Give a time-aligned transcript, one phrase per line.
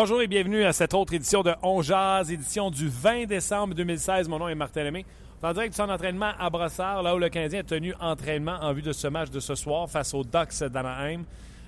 [0.00, 4.28] Bonjour et bienvenue à cette autre édition de On Jazz, édition du 20 décembre 2016.
[4.28, 5.04] Mon nom est Martin Lemay.
[5.42, 8.82] En direct son entraînement à Brossard, là où le Canadien a tenu entraînement en vue
[8.82, 11.24] de ce match de ce soir face aux Ducks d'Anaheim.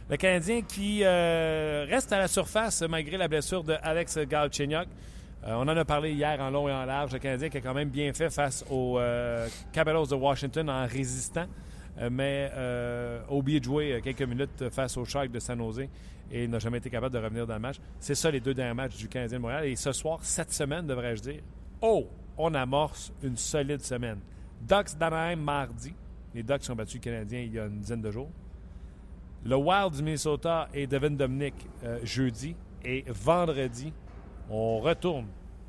[0.09, 4.87] Le Canadien qui euh, reste à la surface malgré la blessure de Alex Galchenyuk.
[5.49, 7.12] Euh, on en a parlé hier en long et en large.
[7.12, 11.47] Le Canadien qui a quand même bien fait face aux euh, de Washington en résistant,
[11.99, 15.88] euh, mais euh, oublié de jouer quelques minutes face aux Sharks de San Jose
[16.31, 17.77] et n'a jamais été capable de revenir dans le match.
[17.99, 19.67] C'est ça les deux derniers matchs du Canadien de Montréal.
[19.67, 21.41] Et ce soir, cette semaine, devrais-je dire,
[21.81, 22.07] oh,
[22.39, 24.21] on amorce une solide semaine.
[24.61, 25.95] Ducks d'Anaheim mardi.
[26.35, 28.31] Les Ducks ont battu le Canadien il y a une dizaine de jours.
[29.45, 32.55] Le Wild du Minnesota et Devin Dominic euh, jeudi.
[32.85, 33.93] Et vendredi,
[34.49, 35.27] on retourne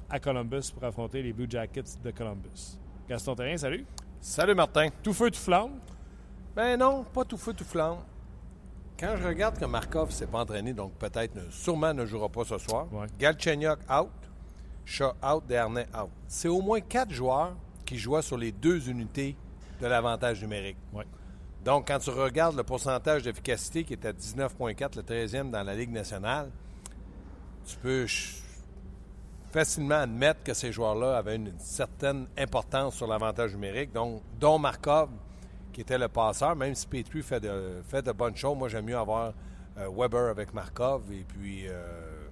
[0.10, 2.78] à Columbus pour affronter les Blue Jackets de Columbus.
[3.08, 3.86] Gaston Terrain, salut.
[4.20, 4.90] Salut Martin.
[5.02, 5.80] Tout feu, tout flamme?
[6.56, 7.98] Ben non, pas tout feu, tout flamme.
[9.02, 12.30] Quand je regarde que Markov ne s'est pas entraîné, donc peut-être ne- sûrement ne jouera
[12.30, 12.86] pas ce soir.
[12.94, 13.08] Ouais.
[13.20, 14.12] Galchenyuk out,
[14.86, 16.10] Shaw out, Dernay out.
[16.28, 19.36] C'est au moins quatre joueurs qui jouaient sur les deux unités
[19.82, 20.78] de l'avantage numérique.
[20.94, 21.06] Ouais.
[21.66, 25.74] Donc, quand tu regardes le pourcentage d'efficacité qui est à 19,4, le 13e dans la
[25.76, 26.50] Ligue nationale,
[27.66, 28.06] tu peux
[29.52, 35.10] facilement admettre que ces joueurs-là avaient une certaine importance sur l'avantage numérique, donc, dont Markov,
[35.72, 38.58] qui était le passeur, même si Petrie fait de, fait de bonnes choses.
[38.58, 39.34] Moi, j'aime mieux avoir
[39.78, 42.28] euh, Weber avec Markov et puis euh,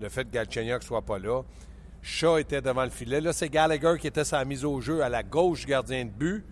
[0.00, 1.42] le fait que Galchenyuk soit pas là.
[2.02, 3.20] Shaw était devant le filet.
[3.20, 6.10] Là, c'est Gallagher qui était sa mise au jeu à la gauche du gardien de
[6.10, 6.44] but.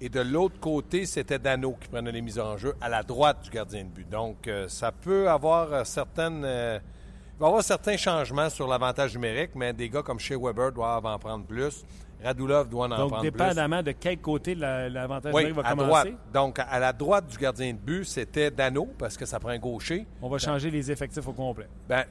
[0.00, 3.42] Et de l'autre côté, c'était Dano qui prenait les mises en jeu à la droite
[3.42, 4.08] du gardien de but.
[4.08, 6.42] Donc, euh, ça peut avoir certaines.
[6.44, 10.70] il va y avoir certains changements sur l'avantage numérique, mais des gars comme Shea Weber
[10.70, 11.84] doivent en prendre plus.
[12.22, 13.30] Radulov doit en Donc, prendre plus.
[13.30, 16.32] dépendamment de quel côté la- l'avantage Oui, numérique va à commencer, droite.
[16.34, 19.58] Donc, à la droite du gardien de but, c'était Dano, parce que ça prend un
[19.58, 20.06] gaucher.
[20.20, 21.68] on va changer les effectifs au complet.
[21.88, 22.04] Ben,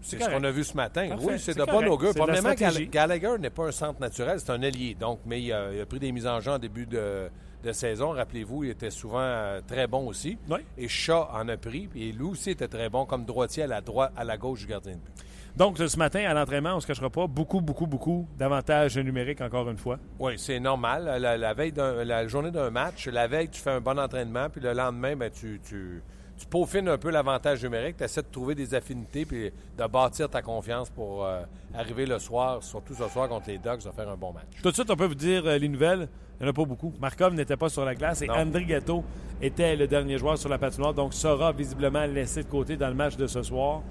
[0.00, 1.08] c'est ce qu'on a vu ce matin.
[1.08, 2.12] Parfait, Oui, c'est de bon augure.
[2.16, 2.54] La Premièrement,
[2.90, 4.94] Gallagher n'est pas un centre naturel, c'est un ailier.
[4.94, 7.28] Donc, mais il a, il a pris des mises en jeu en début de,
[7.64, 8.10] de saison.
[8.10, 10.38] Rappelez-vous, il était souvent euh, très bon aussi.
[10.48, 10.60] Oui.
[10.76, 11.88] Et Shaw en a pris.
[11.96, 14.66] Et lui aussi était très bon comme droitier à la, droite, à la gauche du
[14.66, 15.12] gardien de but.
[15.58, 19.40] Donc, ce matin, à l'entraînement, on ne se cachera pas, beaucoup, beaucoup, beaucoup d'avantages numériques,
[19.40, 19.98] encore une fois.
[20.20, 21.18] Oui, c'est normal.
[21.20, 24.48] La, la veille d'un- la journée d'un match, la veille, tu fais un bon entraînement,
[24.50, 26.00] puis le lendemain, ben, tu, tu,
[26.38, 30.30] tu peaufines un peu l'avantage numérique, tu essaies de trouver des affinités, puis de bâtir
[30.30, 31.40] ta confiance pour euh,
[31.74, 34.44] arriver le soir, surtout ce soir contre les Ducks, de faire un bon match.
[34.62, 36.08] Tout de suite, on peut vous dire euh, les nouvelles.
[36.38, 36.94] Il n'y en a pas beaucoup.
[37.00, 38.30] Markov n'était pas sur la glace et.
[38.30, 39.02] André Ghetto
[39.42, 42.94] était le dernier joueur sur la patinoire, donc sera visiblement laissé de côté dans le
[42.94, 43.82] match de ce soir.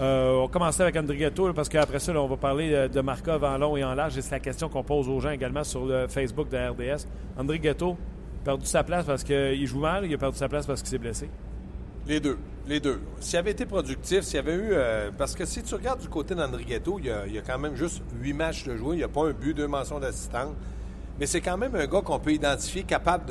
[0.00, 1.02] Euh, on commencer avec là,
[1.54, 4.14] parce qu'après ça, on va parler de Markov en long et en large.
[4.14, 7.06] C'est la question qu'on pose aux gens également sur le Facebook de RDS.
[7.38, 10.66] André Ghetto a perdu sa place parce qu'il joue mal, il a perdu sa place
[10.66, 11.30] parce qu'il s'est blessé?
[12.06, 12.38] Les deux.
[12.66, 13.00] Les deux.
[13.20, 14.68] S'il avait été productif, s'il y avait eu.
[14.72, 17.58] euh, parce que si tu regardes du côté d'André Ghetto, il y, a, y quand
[17.58, 18.96] même juste huit matchs de jouer.
[18.96, 20.54] Il n'y a pas un but, deux mentions d'assistance.
[21.20, 23.26] Mais c'est quand même un gars qu'on peut identifier capable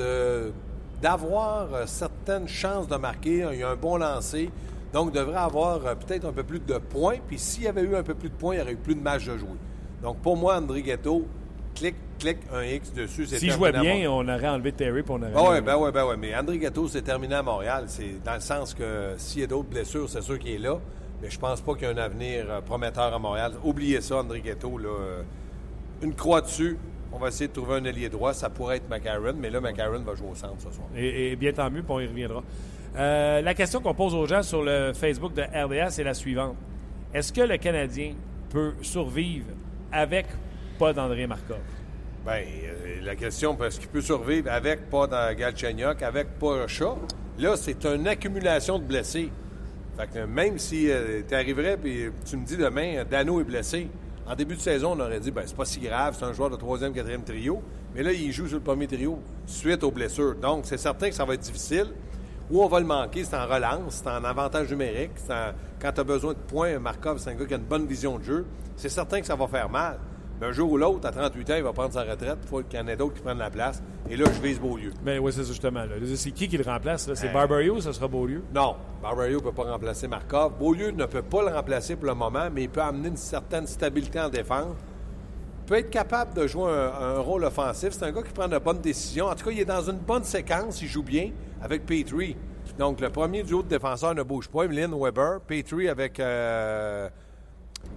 [1.02, 3.46] d'avoir euh, certaines chances de marquer.
[3.54, 4.50] Il a un bon lancer.
[4.94, 7.18] Donc, il devrait avoir euh, peut-être un peu plus de points.
[7.28, 8.96] Puis s'il y avait eu un peu plus de points, il y aurait eu plus
[8.96, 9.58] de matchs de jouer.
[10.02, 11.26] Donc, pour moi, André Ghetto,
[11.74, 13.26] clique, clique un X dessus.
[13.26, 15.34] c'est S'il jouait bien, on aurait enlevé Terry puis on aurait.
[15.36, 16.18] ah ouais, ben ouais, ben ouais.
[16.18, 17.86] Mais André Gatto, c'est terminé à Montréal.
[17.88, 20.80] C'est dans le sens que s'il y a d'autres blessures, c'est sûr qu'il est là.
[21.22, 23.54] Mais je pense pas qu'il y a un avenir euh, prometteur à Montréal.
[23.64, 24.78] Oubliez ça, André Gatto.
[24.78, 25.22] Là, euh,
[26.02, 26.78] une croix dessus.
[27.14, 28.34] On va essayer de trouver un ailier droit.
[28.34, 30.88] Ça pourrait être McCarron, mais là, McCarron va jouer au centre ce soir.
[30.96, 32.44] Et, et bien tant mieux, puis on y reviendra.
[32.96, 36.56] Euh, la question qu'on pose aux gens sur le Facebook de RDA, c'est la suivante.
[37.14, 38.14] Est-ce que le Canadien
[38.50, 39.48] peut survivre
[39.92, 40.26] avec
[40.78, 41.58] pas d'André Markov?
[42.26, 42.42] Bien,
[43.04, 46.96] la question, parce qu'il peut survivre avec pas dans Galchenyuk, avec pas Chat.
[47.38, 49.30] Là, c'est une accumulation de blessés.
[49.98, 50.90] Fait que même si
[51.28, 53.90] tu arriverais et tu me dis demain, euh, Dano est blessé,
[54.28, 56.50] en début de saison, on aurait dit, ben c'est pas si grave, c'est un joueur
[56.50, 57.62] de troisième, quatrième trio.
[57.94, 60.36] Mais là, il joue sur le premier trio suite aux blessures.
[60.36, 61.88] Donc, c'est certain que ça va être difficile.
[62.52, 65.12] Où on va le manquer, c'est en relance, c'est en avantage numérique.
[65.80, 68.18] Quand tu as besoin de points, Markov, c'est un gars qui a une bonne vision
[68.18, 68.46] de jeu.
[68.76, 69.98] C'est certain que ça va faire mal.
[70.44, 72.38] Un jour ou l'autre, à 38 ans, il va prendre sa retraite.
[72.44, 73.82] Il faut qu'il y en ait d'autres qui prennent la place.
[74.10, 74.92] Et là, je vise Beaulieu.
[75.04, 75.82] Mais oui, c'est ça, justement.
[75.86, 75.96] là.
[76.16, 77.10] C'est qui qui le remplace?
[77.14, 78.44] C'est Barbario ou ce sera Beaulieu?
[78.54, 80.54] Non, Barbario ne peut pas remplacer Markov.
[80.60, 83.68] Beaulieu ne peut pas le remplacer pour le moment, mais il peut amener une certaine
[83.68, 84.76] stabilité en défense.
[85.62, 87.92] Il peut être capable de jouer un, un rôle offensif.
[87.94, 89.28] C'est un gars qui prend de bonnes décisions.
[89.28, 90.82] En tout cas, il est dans une bonne séquence.
[90.82, 91.32] Il joue bien
[91.62, 92.36] avec Petrie.
[92.78, 94.64] Donc, le premier duo de défenseurs ne bouge pas.
[94.66, 95.40] Emeline Weber.
[95.48, 97.08] Petrie avec euh,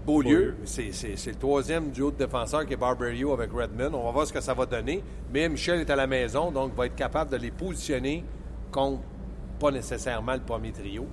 [0.07, 0.57] Beaulieu.
[0.65, 3.91] C'est c'est- c'est le troisième duo de défenseurs qui est Barbario avec Redmond.
[3.99, 5.03] On va voir ce que ça va donner.
[5.33, 8.25] Mais Michel est à la maison, donc va être capable de les positionner
[8.71, 9.01] contre
[9.59, 11.07] pas nécessairement le premier trio.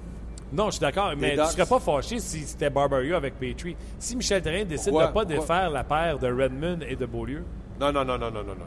[0.51, 1.45] Non, je suis d'accord, mais tu Ducks.
[1.47, 3.75] serais pas fâché si c'était Barbario avec Petrie.
[3.97, 5.05] Si Michel Terrien décide Pourquoi?
[5.05, 5.55] de ne pas Pourquoi?
[5.55, 7.43] défaire la paire de Redmond et de Beaulieu,
[7.79, 8.65] Non, non, non, non, non, non, non.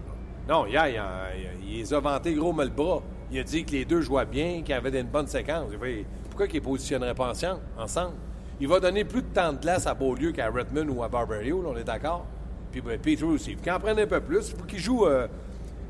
[0.48, 0.66] non.
[0.66, 3.00] Hier, il, a- il- il les a vantés gros mais le bras.
[3.30, 5.70] Il a dit que les deux jouaient bien, qu'il y avait une bonne séquence.
[5.80, 7.60] Fait, Pourquoi qu'ils ne positionneraient pas ensemble?
[7.78, 8.14] ensemble?
[8.60, 11.62] Il va donner plus de temps de glace à Beaulieu qu'à Redmond ou à Barbario,
[11.66, 12.24] on est d'accord?
[12.72, 13.56] Puis ben, Petrie aussi.
[13.56, 14.50] Qu'il en prenne un peu plus.
[14.50, 15.06] Il faut qu'ils jouent...
[15.06, 15.26] euh,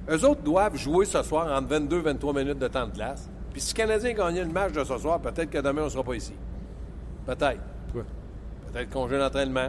[0.09, 3.29] eux autres doivent jouer ce soir entre 22 23 minutes de temps de glace.
[3.53, 5.91] Puis si le Canadien gagnait le match de ce soir, peut-être que demain, on ne
[5.91, 6.35] sera pas ici.
[7.25, 7.61] Peut-être.
[7.93, 8.03] quoi?
[8.73, 9.69] Peut-être congé d'entraînement.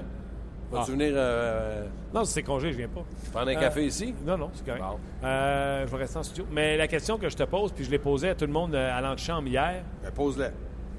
[0.70, 0.92] Vas-tu Ah.
[0.92, 3.04] venir euh, Non, si c'est congé, je viens pas.
[3.32, 4.14] prendre un Euh, café ici?
[4.26, 4.84] Non, non, c'est correct.
[4.84, 4.98] Bon.
[5.24, 6.46] Euh, je vais rester en studio.
[6.52, 8.76] Mais la question que je te pose, puis je l'ai posée à tout le monde
[8.76, 10.48] à l'antichambre hier, Ben, pose-le.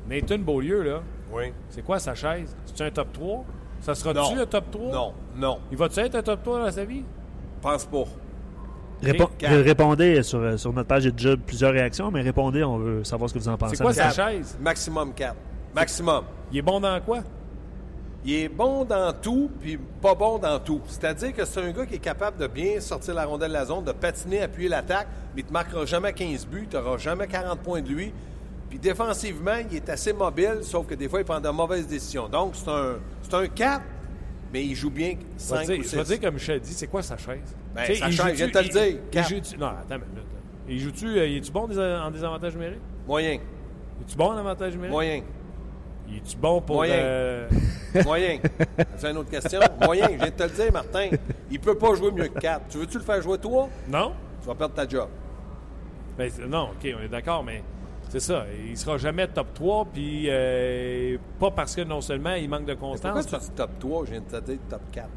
[0.09, 1.03] Nathan Beaulieu, là,
[1.33, 1.53] Oui.
[1.71, 2.55] c'est quoi sa chaise?
[2.75, 3.45] C'est un top 3?
[3.81, 4.93] Ça sera-tu un top 3?
[4.93, 7.05] Non, non, Il va-tu être un top 3 dans sa vie?
[7.61, 8.05] pense pas.
[9.03, 9.55] Répo- Quatre.
[9.63, 13.05] répondez sur, sur notre page, il y a déjà plusieurs réactions, mais répondez, on veut
[13.05, 13.77] savoir ce que vous en pensez.
[13.77, 14.57] C'est quoi sa chaise?
[14.61, 15.37] Maximum 4.
[15.75, 16.25] Maximum.
[16.51, 17.19] Il est bon dans quoi?
[18.25, 20.81] Il est bon dans tout, puis pas bon dans tout.
[20.89, 23.65] C'est-à-dire que c'est un gars qui est capable de bien sortir la rondelle de la
[23.65, 26.97] zone, de patiner, appuyer l'attaque, mais il ne te marquera jamais 15 buts, tu n'auras
[26.99, 28.13] jamais 40 points de lui.
[28.69, 32.29] Puis défensivement, il est assez mobile, sauf que des fois, il prend de mauvaises décisions.
[32.29, 33.83] Donc, c'est un, c'est un 4,
[34.53, 36.09] mais il joue bien Je vais 5 dire, ou je vais 6.
[36.11, 37.57] dire comme Michel dit, c'est quoi sa chaise?
[37.75, 40.01] Ben, sa il chaise, je viens de te le dire, il joue-tu- Non, attends une
[40.01, 40.25] minute.
[40.69, 42.81] Il joue-tu, euh, il est-tu bon des- en désavantage numérique?
[43.07, 43.35] Moyen.
[44.03, 44.93] Es-tu bon en avantage numérique?
[44.93, 45.23] Moyen.
[46.11, 46.77] Il est-tu bon pour.
[46.77, 46.95] Moyen.
[46.95, 47.49] euh,
[48.05, 48.39] Moyen.
[48.97, 49.61] C'est une autre question.
[49.83, 51.09] Moyen, je viens de te le dire, Martin.
[51.51, 52.67] Il peut pas jouer mieux que 4.
[52.69, 53.69] Tu veux-tu le faire jouer toi?
[53.89, 54.13] Non?
[54.43, 55.09] Tu vas perdre ta job.
[56.19, 57.63] Ben, non, OK, on est d'accord, mais
[58.09, 58.45] c'est ça.
[58.67, 62.75] Il sera jamais top 3, puis euh, pas parce que non seulement il manque de
[62.75, 63.27] Pourquoi constance.
[63.27, 64.05] tu dis top 3?
[64.07, 65.09] Je viens de te dire top 4.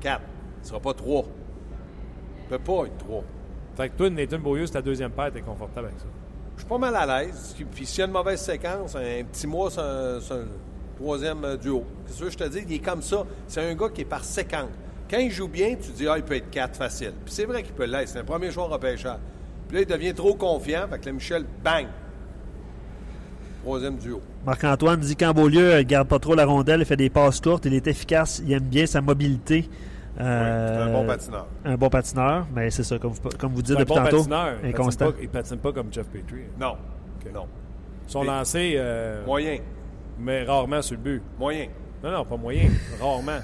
[0.00, 0.20] 4.
[0.22, 1.24] Il ne sera pas 3.
[2.40, 3.22] Il peut pas être 3.
[3.76, 6.06] Fait que toi, Nathan Beaulieu, c'est ta deuxième paire, t'es confortable avec ça.
[6.56, 7.54] Je suis pas mal à l'aise.
[7.72, 10.46] Puis s'il y a une mauvaise séquence, un petit mois, c'est un, c'est un
[10.96, 11.84] troisième euh, duo.
[12.06, 12.64] Qu'est-ce que je te dis?
[12.68, 13.24] Il est comme ça.
[13.46, 14.70] C'est un gars qui est par séquence.
[15.08, 17.12] Quand il joue bien, tu dis, ah, il peut être 4 facile.
[17.24, 18.08] Puis c'est vrai qu'il peut l'être.
[18.08, 19.20] C'est un premier joueur repêcheur.
[19.68, 20.88] Puis là, il devient trop confiant.
[20.90, 21.86] Fait que là, Michel, bang!
[23.68, 24.22] Troisième duo.
[24.46, 27.38] Marc-Antoine dit qu'en Beaulieu, il ne garde pas trop la rondelle, il fait des passes
[27.38, 29.68] courtes, il est efficace, il aime bien sa mobilité.
[29.68, 31.46] Oui, Euh, c'est un bon patineur.
[31.66, 34.04] Un bon patineur, mais c'est ça, comme vous, comme vous dites C'est un depuis bon
[34.04, 34.16] tantôt.
[34.16, 34.46] patineur.
[34.48, 35.12] Il patine, inconstant.
[35.12, 36.44] pas, il patine pas comme Jeff Petrie.
[36.58, 36.76] Non.
[37.34, 37.44] Non.
[38.06, 39.58] Son lancé, euh, Moyen.
[40.18, 41.22] mais rarement sur le but.
[41.38, 41.66] Moyen.
[42.02, 42.70] Non, non, pas moyen.
[43.00, 43.38] rarement.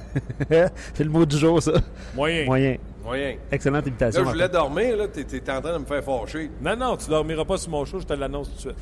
[0.94, 1.73] c'est le mot du jour, ça.
[2.15, 2.47] Moyen.
[2.47, 2.76] Moyen.
[3.05, 3.35] Moyen.
[3.53, 4.25] Excellente Là, imitation.
[4.25, 5.06] je voulais dormir, là.
[5.09, 6.50] T'es, t'es en train de me faire fâcher.
[6.62, 8.76] Non, non, tu dormiras pas sur mon show, je te l'annonce tout de suite.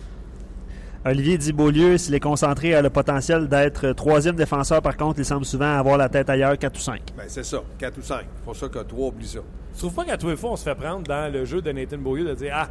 [1.05, 4.81] Olivier dit Beaulieu, s'il est concentré, a le potentiel d'être troisième défenseur.
[4.83, 7.01] Par contre, il semble souvent avoir la tête ailleurs, 4 ou 5.
[7.17, 7.61] Ben, c'est ça.
[7.79, 8.21] 4 ou 5.
[8.21, 9.41] C'est pour ça que 3, oublie ça.
[9.73, 11.73] Tu trouves pas qu'à tous les fois, on se fait prendre dans le jeu de
[11.73, 12.69] Nathan Beaulieu de dire Ah,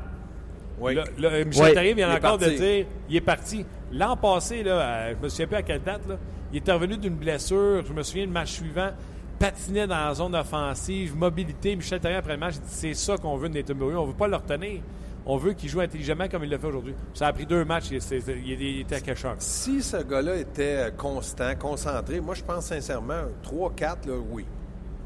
[0.79, 0.95] Oui.
[0.95, 3.65] Là, Michel Oui, Therrien vient il encore de dire il est parti.
[3.91, 6.15] L'an passé, là, euh, je me souviens plus à quelle date, là,
[6.53, 7.83] il est revenu d'une blessure.
[7.85, 8.91] Je me souviens le match suivant,
[9.39, 11.75] patinait dans la zone offensive, mobilité.
[11.75, 13.97] Michel Therrien, après le match, il dit c'est ça qu'on veut de Nathan Beaulieu.
[13.97, 14.79] On veut pas le retenir.
[15.25, 16.95] On veut qu'il joue intelligemment comme il l'a fait aujourd'hui.
[17.13, 17.91] Ça a pris deux matchs.
[17.91, 19.35] Il, c'est- il- il était à Cachon.
[19.37, 24.45] Si ce gars-là était euh, constant, concentré, moi, je pense sincèrement, 3-4, là, oui.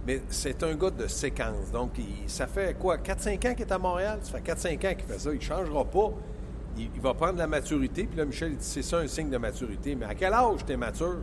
[0.07, 1.69] Mais c'est un gars de séquence.
[1.74, 4.19] Donc, il- ça fait quoi, 4-5 ans qu'il est à Montréal?
[4.22, 5.31] Ça fait 4-5 ans qu'il fait ça.
[5.31, 6.12] Il ne changera pas.
[6.77, 8.05] Il, il va prendre la maturité.
[8.05, 9.95] Puis là, Michel, il dit, c'est ça un signe de maturité.
[9.95, 11.17] Mais à quel âge tu es mature?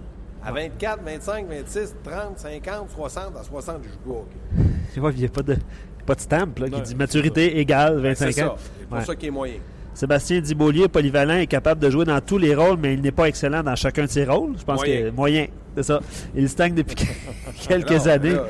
[0.44, 3.36] À 24, 25, 26, 30, 50, 60.
[3.38, 4.10] À 60, je joue pas.
[4.10, 4.64] au hockey.
[4.92, 5.56] Tu vois, il n'y a pas de,
[6.04, 8.56] pas de stamp là, qui dit maturité égale Ben, 25 c'est ans.
[8.56, 8.62] ça.
[8.78, 9.04] C'est pour Ouais.
[9.04, 9.54] ça qu'il est moyen.
[9.94, 13.26] Sébastien est polyvalent, est capable de jouer dans tous les rôles, mais il n'est pas
[13.26, 14.54] excellent dans chacun de ses rôles.
[14.58, 15.02] Je pense Moyen.
[15.02, 16.00] que moyen, c'est ça.
[16.34, 16.96] Il stagne depuis
[17.68, 18.32] quelques Non, années.
[18.32, 18.46] là,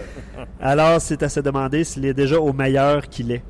[0.60, 3.42] Alors, c'est à se demander s'il est déjà au meilleur qu'il est.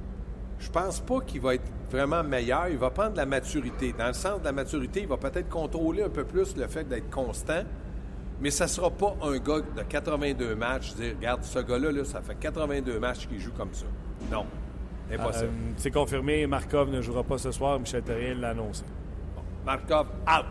[0.59, 2.69] Je pense pas qu'il va être vraiment meilleur.
[2.71, 3.95] Il va prendre de la maturité.
[3.99, 6.89] Dans le sens de la maturité, il va peut-être contrôler un peu plus le fait
[6.89, 7.63] d'être constant.
[8.43, 12.05] Mais ça ne sera pas un gars de 82 matchs, dire, regarde, ce gars-là, là,
[12.05, 13.87] ça fait 82 matchs qu'il joue comme ça.
[14.31, 14.45] Non.
[15.13, 15.47] Impossible.
[15.47, 17.79] Euh, c'est confirmé, Markov ne jouera pas ce soir.
[17.79, 18.83] Michel Therrien l'a annoncé.
[19.65, 20.47] Markov, out.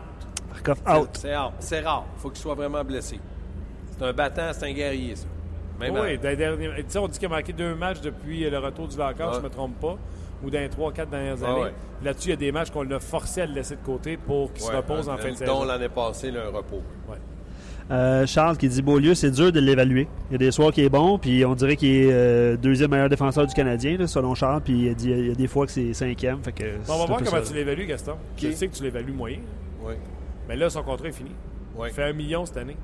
[0.50, 1.08] Markov out.
[1.14, 1.52] C'est rare.
[1.58, 2.04] C'est rare.
[2.16, 3.18] Il faut qu'il soit vraiment blessé.
[3.98, 5.26] C'est un battant, c'est un guerrier, ça.
[5.80, 8.48] Même oui, dans les derniers- tu sais, on dit qu'il a manqué deux matchs depuis
[8.48, 9.34] le retour du vacances, Ouais.
[9.34, 9.98] je ne me trompe pas,
[10.44, 11.62] ou dans les trois, quatre dernières années.
[11.64, 11.74] ouais.
[12.02, 14.52] Là-dessus, il y a des matchs qu'on l'a forcé à le laisser de côté pour
[14.52, 15.64] qu'il se repose en un- fin de dont saison.
[15.64, 16.82] l'année passée, là, un repos.
[17.08, 17.16] Ouais.
[17.90, 20.08] Euh, Charles qui dit Beaulieu, c'est dur de l'évaluer.
[20.30, 22.90] Il y a des soirs qui est bon, puis on dirait qu'il est euh, deuxième
[22.90, 25.66] meilleur défenseur du Canadien, là, selon Charles, puis il, dit, il y a des fois
[25.66, 26.42] que c'est cinquième.
[26.42, 27.42] Fait que Bon, on va voir comment ça.
[27.42, 28.14] tu l'évalues, Gaston.
[28.36, 29.38] Je sais que tu l'évalues moyen,
[29.84, 29.94] Oui.
[30.48, 31.32] mais là, son contrat est fini.
[31.76, 31.88] Oui.
[31.90, 32.76] Il fait un million cette année.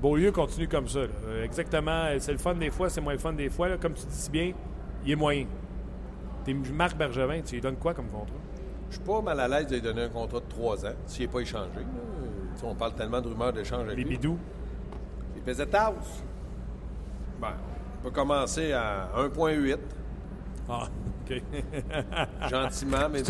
[0.00, 1.00] Beaulieu continue comme ça.
[1.00, 1.06] là.
[1.28, 2.06] Euh, exactement.
[2.18, 3.68] C'est le fun des fois, c'est moins le fun des fois.
[3.68, 3.76] là.
[3.80, 4.52] Comme tu dis si bien,
[5.04, 5.46] il est moyen.
[6.44, 8.34] T'es Marc Bergevin, tu lui donnes quoi comme contrat?
[8.90, 11.22] Je suis pas mal à l'aise de lui donner un contrat de 3 ans, s'il
[11.26, 11.68] n'est pas échangé.
[12.64, 14.10] On parle tellement de rumeurs d'échange avec Les lui.
[14.16, 14.38] bidous.
[15.34, 15.92] Les pesetas.
[17.40, 17.48] Ben,
[18.00, 19.76] on peut commencer à 1,8,
[20.68, 20.84] Ah,
[21.24, 21.42] OK.
[22.50, 23.22] gentiment, mais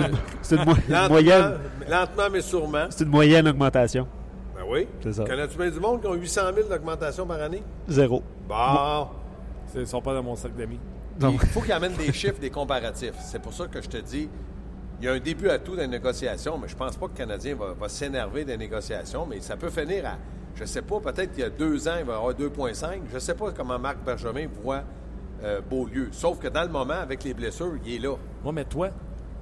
[0.42, 1.54] C'est une, mo- une lentement, moyenne,
[1.88, 2.86] lentement, mais sûrement.
[2.90, 4.06] c'est une moyenne augmentation.
[4.54, 4.86] Ben oui.
[5.02, 5.24] C'est ça.
[5.24, 7.62] Connais-tu bien du monde qui ont 800 000 d'augmentation par année?
[7.88, 8.22] Zéro.
[8.48, 9.08] Bon.
[9.74, 10.78] Ils ne sont pas dans mon sac d'amis.
[11.20, 13.14] Il faut qu'il amène des chiffres, des comparatifs.
[13.20, 14.28] C'est pour ça que je te dis,
[15.02, 17.12] il y a un début à tout dans les négociations, mais je pense pas que
[17.12, 20.16] le Canadien va, va s'énerver des négociations, mais ça peut finir à,
[20.54, 23.00] je sais pas, peut-être qu'il y a deux ans, il va y avoir 2,5.
[23.12, 24.84] Je sais pas comment Marc Bergevin voit
[25.42, 26.10] euh, Beaulieu.
[26.12, 28.14] Sauf que dans le moment, avec les blessures, il est là.
[28.44, 28.90] Moi, mais toi?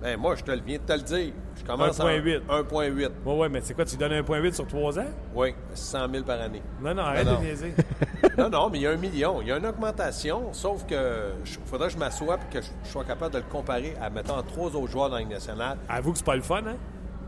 [0.01, 1.35] Ben, moi, je te le viens de te le dire.
[1.57, 2.41] Je commence en 1,8.
[2.49, 3.11] 1,8.
[3.27, 3.85] Ouais, ouais, mais c'est quoi?
[3.85, 5.11] Tu donnes un point 8 sur 3 ans?
[5.35, 6.63] Oui, 100 000 par année.
[6.81, 7.39] Non, non, arrête non.
[7.39, 7.75] de niaiser.
[8.41, 9.41] Non, non, mais il y a un million.
[9.43, 12.69] Il y a une augmentation, sauf que il faudrait que je m'assoie et que je,
[12.85, 15.79] je sois capable de le comparer à, mettons, trois autres joueurs dans la Ligue nationale.
[15.89, 16.77] Avoue que c'est pas le fun, hein?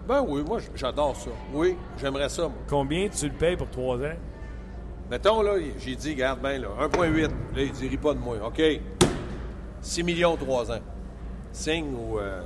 [0.08, 1.30] Ben oui, moi, j'adore ça.
[1.52, 2.42] Oui, j'aimerais ça.
[2.42, 2.52] moi.
[2.68, 4.16] Combien tu le payes pour 3 ans?
[5.10, 7.22] Mettons, là, j'ai dit, regarde bien, là, 1,8.
[7.22, 8.36] Là, il dit, ris pas de moi.
[8.44, 8.60] OK.
[9.80, 10.80] 6 millions, 3 ans.
[11.52, 12.42] Signe ou euh,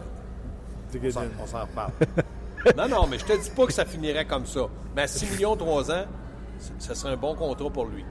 [0.94, 1.92] on s'en- reparle.
[2.76, 4.62] non, non, mais je te dis pas que ça finirait comme ça.
[4.94, 6.04] Mais à 6 millions, 3 ans,
[6.78, 8.04] ce serait un bon contrat pour lui.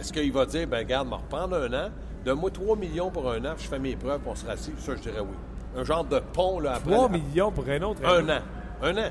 [0.00, 1.90] Est-ce qu'il va dire, ben regarde, me reprendre un an,
[2.24, 4.78] donne-moi 3 millions pour un an, puis je fais mes preuves, puis on se rassit?
[4.80, 5.36] Ça, je dirais oui.
[5.76, 6.90] Un genre de pont, là, après.
[6.92, 8.00] 3 la- millions pour un autre.
[8.04, 8.40] Un an.
[8.82, 9.10] Un an.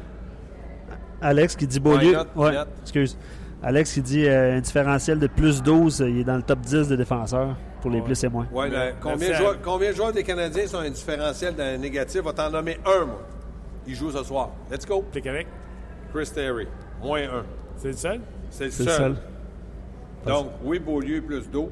[1.22, 2.13] Alex qui dit Beaulieu.
[2.13, 2.25] Not?
[2.36, 2.63] Ouais, not?
[2.81, 3.17] excuse.
[3.62, 6.60] Alex qui dit euh, un différentiel de plus 12, euh, il est dans le top
[6.62, 8.05] 10 des défenseurs pour les Ouais.
[8.05, 8.48] plus et moins.
[8.53, 11.77] Ouais, Mais- mais combien, de joueurs, combien de joueurs des Canadiens sont un différentiel d'un
[11.77, 12.22] négatif?
[12.22, 13.22] Va t'en nommer un, moi.
[13.86, 14.51] Il joue ce soir.
[14.72, 15.03] Let's go.
[15.12, 15.50] T'es correct?
[16.13, 16.67] Chris Terry.
[17.03, 17.43] Moins un.
[17.77, 18.22] C'est le seul?
[18.50, 19.15] C'est le C'est seul.
[20.26, 21.68] Donc, oui, Beaulieu plus 12.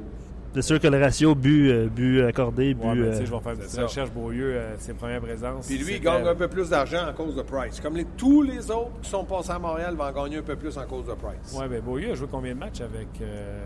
[0.55, 2.83] C'est sûr que le ratio but, euh, but accordé, but.
[2.87, 3.83] Ouais, mais euh, je vais faire une petite ça.
[3.83, 5.67] recherche Beaulieu, euh, ses premières présences.
[5.67, 7.79] Puis lui, il gagne un peu plus d'argent à cause de Price.
[7.79, 10.55] Comme les- tous les autres qui sont passés à Montréal vont en gagner un peu
[10.55, 11.55] plus en cause de Price.
[11.59, 13.07] Ouais, ben Beaulieu a joué combien de matchs avec.
[13.21, 13.59] euh,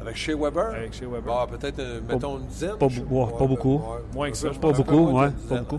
[0.00, 0.70] Avec Shea Weber?
[0.74, 1.22] Avec Shea Weber?
[1.32, 2.76] Bah, peut-être, euh, mettons, une dizaine.
[2.78, 3.80] pas je ouais, pas beaucoup.
[4.12, 5.78] Moins que ça, je Pas beaucoup, ouais, pas beaucoup.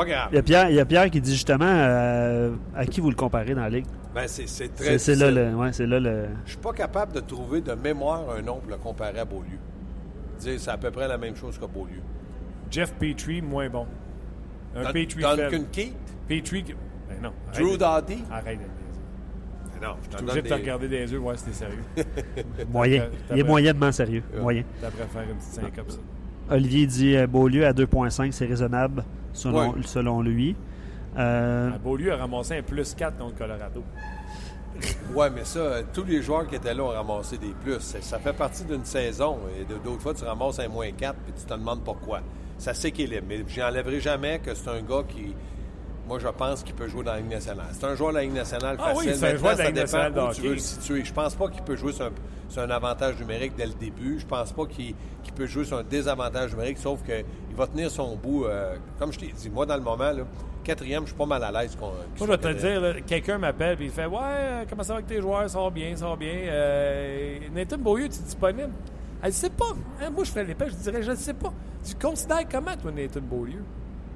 [0.00, 0.28] Pas grave.
[0.32, 3.10] Il y, a Pierre, il y a Pierre qui dit justement euh, à qui vous
[3.10, 3.84] le comparez dans la ligue?
[4.14, 6.26] Ben, c'est, très C'est là, le, ouais, c'est là le.
[6.46, 9.58] Je suis pas capable de trouver de mémoire un nom pour le comparer à Beaulieu.
[10.38, 12.00] Dire, c'est à peu près la même chose que Beaulieu.
[12.70, 13.86] Jeff Petrie, moins bon.
[14.74, 15.64] Un Dun- Petrie Duncan.
[15.70, 15.94] Keith?
[16.26, 16.64] Petrie.
[17.08, 17.32] Ben non.
[17.52, 18.24] Drew Doughty?
[18.30, 18.58] Arrête.
[18.58, 20.60] Ben non, je suis obligé de te des...
[20.60, 21.84] regarder dans les yeux, voir si t'es sérieux.
[22.72, 23.00] Moyen.
[23.28, 24.22] t'as- Il est t'as- moyennement sérieux.
[24.40, 24.62] Moyen.
[24.82, 25.98] À faire une petite syncope, ça.
[26.50, 29.82] Olivier dit euh, Beaulieu à 2,5, c'est raisonnable selon, Ouais.
[29.84, 30.56] selon lui.
[31.18, 33.82] Euh, Ah, Beaulieu a ramassé un plus 4 contre Colorado.
[35.14, 37.80] Ouais, mais ça, euh, tous les joueurs qui étaient là ont ramassé des plus.
[37.80, 39.38] C'est- Ça fait partie d'une saison.
[39.60, 42.20] Et de- d'autres fois, tu ramasses un moins 4 puis tu te demandes pourquoi.
[42.56, 43.26] Ça s'équilibre.
[43.28, 45.34] Mais j'enlèverai jamais que c'est un gars qui,
[46.10, 47.66] moi, je pense qu'il peut jouer dans la Ligue nationale.
[47.70, 49.14] C'est un joueur de la Ligue nationale Ah oui, facile.
[49.14, 51.04] c'est un joueur de la Ligue nationale où tu veux le situer.
[51.04, 52.10] Je pense pas qu'il peut jouer sur un,
[52.48, 54.18] sur un avantage numérique dès le début.
[54.18, 54.94] Je pense pas qu'il
[55.36, 57.24] peut jouer sur un désavantage numérique, sauf qu'il
[57.56, 58.44] va tenir son bout.
[58.46, 60.24] euh, comme je t'ai dit, moi, dans le moment, là,
[60.64, 61.76] quatrième, je suis pas mal à l'aise.
[61.80, 64.98] Moi, je vais te dire, quelqu'un m'appelle et il fait Ouais, euh, comment ça va
[64.98, 65.48] avec tes joueurs?
[65.48, 66.34] Ça va bien, ça va bien.
[66.34, 68.70] Euh, Nathan Beaulieu, tu es disponible
[69.22, 69.72] Elle ne sait pas.
[70.02, 71.52] Hein, moi, je ferais l'épée, je dirais Je ne sais pas.
[71.86, 73.62] Tu considères comment, toi, Nathan Beaulieu?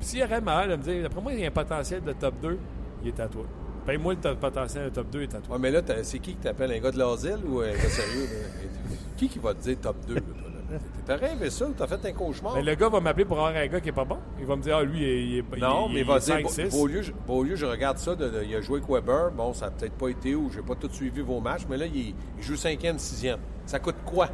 [0.05, 2.13] S'il y aurait mal de me dire D'après moi, il y a un potentiel de
[2.13, 2.59] top 2,
[3.03, 3.45] il est à toi.
[3.87, 5.57] Paye-moi le top- potentiel de top 2, il est à toi.
[5.57, 8.25] Ouais, mais là, c'est qui qui t'appelle un gars de l'asile ou un gars sérieux?
[8.25, 8.77] là?
[9.17, 10.15] qui qui va te dire top 2?
[10.15, 10.31] Là, toi,
[10.73, 10.79] là?
[11.07, 12.55] T'as rêvé ça ou t'as fait un cauchemar?
[12.57, 14.17] Mais le gars va m'appeler pour avoir un gars qui est pas bon.
[14.41, 15.57] Il va me dire Ah, lui, il est.
[15.59, 16.71] non, il- mais il va dire, 5-6.
[16.71, 19.67] Beaulieu, je- Beaulieu, je regarde ça, de- de- il a joué avec Weber, bon, ça
[19.67, 22.43] n'a peut-être pas été ou j'ai pas tout suivi vos matchs, mais là, il, il
[22.43, 23.39] joue cinquième, sixième.
[23.67, 24.29] Ça coûte quoi?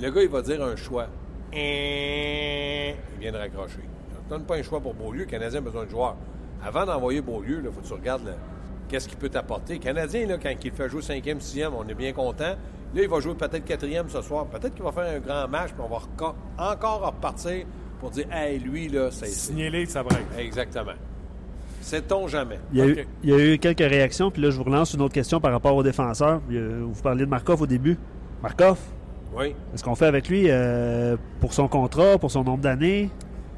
[0.00, 1.06] Le gars, il va dire un choix.
[1.52, 3.80] Il vient de raccrocher.
[4.30, 6.16] Ne donne pas un choix pour Beaulieu, le Canadien a besoin de joueurs.
[6.64, 8.34] Avant d'envoyer Beaulieu, il faut que tu regardes
[8.88, 9.74] qu'est-ce qu'il peut t'apporter.
[9.74, 12.54] Le Canadien, là, quand il fait jouer cinquième, sixième, on est bien content.
[12.94, 14.46] Là, il va jouer peut-être quatrième ce soir.
[14.46, 17.64] Peut-être qu'il va faire un grand match, puis on va reco- encore repartir
[17.98, 19.26] pour dire Hey, lui, là, c'est.
[19.26, 20.24] que ça break.
[20.38, 20.92] Exactement.
[21.80, 22.58] Sait-on jamais?
[22.72, 24.92] il, y a eu, il y a eu quelques réactions, puis là, je vous relance
[24.94, 26.40] une autre question par rapport aux défenseurs.
[26.48, 27.96] Vous parliez de Markov au début.
[28.42, 28.78] Markov,
[29.36, 29.54] Oui.
[29.74, 33.08] Est-ce qu'on fait avec lui euh, pour son contrat, pour son nombre d'années?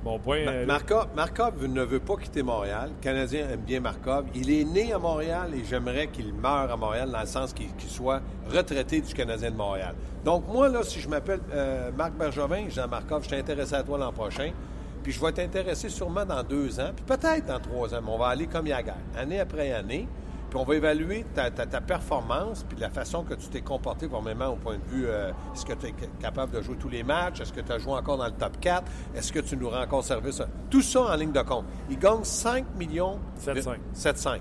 [0.04, 0.44] Bon point.
[0.44, 2.90] Ma- euh, Markov, Markov ne veut pas quitter Montréal.
[2.99, 4.25] Le Canadien aime bien Markov.
[4.35, 7.68] Il est né à Montréal et j'aimerais qu'il meure à Montréal dans le sens qu'il
[7.87, 9.94] soit retraité du Canadien de Montréal.
[10.25, 13.82] Donc, moi, là, si je m'appelle euh, Marc Bergevin, Jean Markov, je suis intéressé à
[13.85, 14.50] toi l'an prochain.
[15.04, 18.18] Puis je vais t'intéresser sûrement dans deux ans, puis peut-être dans trois ans, mais on
[18.18, 20.06] va aller comme Yaguer, année après année.
[20.52, 24.06] Puis on va évaluer ta, ta- ta performance, puis la façon que tu t'es comporté,
[24.06, 27.02] probablement au point de vue, euh, est-ce que tu es capable de jouer tous les
[27.02, 27.40] matchs?
[27.40, 28.85] Est-ce que tu as joué encore dans le top 4?
[29.14, 30.42] Est-ce que tu nous rends encore service?
[30.68, 31.64] Tout ça en ligne de compte.
[31.88, 33.18] Il gagne 5 millions...
[33.42, 33.76] 7,5.
[33.97, 34.40] 7,5.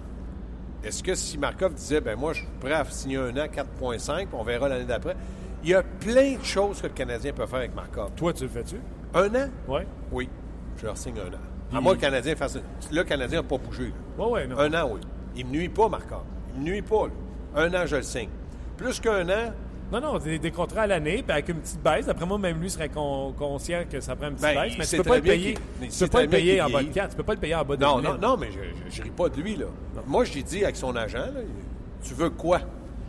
[0.84, 4.16] Est-ce que si Markov disait, ben moi, je suis prêt à signer un an, 4,5,
[4.18, 5.16] puis on verra l'année d'après.
[5.64, 8.12] Il y a plein de choses que le Canadien peut faire avec Markov.
[8.18, 8.82] Toi, tu le fais-tu?
[9.14, 9.48] Un an?
[9.68, 9.88] Ouais.
[10.12, 10.28] Oui.
[10.76, 11.38] Je leur signe un an.
[11.38, 12.56] À Puis- moi, le Canadien fasse...
[12.56, 13.94] Là, le Canadien n'a pas bougé.
[14.18, 14.26] là.
[14.26, 14.58] Ouais, ouais, non.
[14.60, 15.00] Un an, oui.
[15.36, 16.24] Il me nuit pas, Markov.
[16.56, 17.08] Il me nuit pas.
[17.08, 17.62] là.
[17.64, 18.30] Un an, je le signe.
[18.78, 19.54] Plus qu'un an,
[19.92, 22.08] Non, non, des, des contrats à l'année, puis avec une petite baisse.
[22.08, 24.86] Après moi, même lui serait con- conscient que ça prend une petite Ben, baisse, mais
[24.86, 25.54] tu peux pas le payer.
[25.82, 26.92] Tu peux pas le payer en bas de vieillit.
[26.94, 27.10] 4.
[27.12, 28.22] Tu peux pas le payer en bas de Non, 10 non, 000.
[28.22, 28.60] non, mais je,
[28.90, 29.66] je, ris pas de lui, là.
[30.08, 31.42] Moi, j'ai dit avec son agent, là,
[32.04, 32.62] tu veux quoi?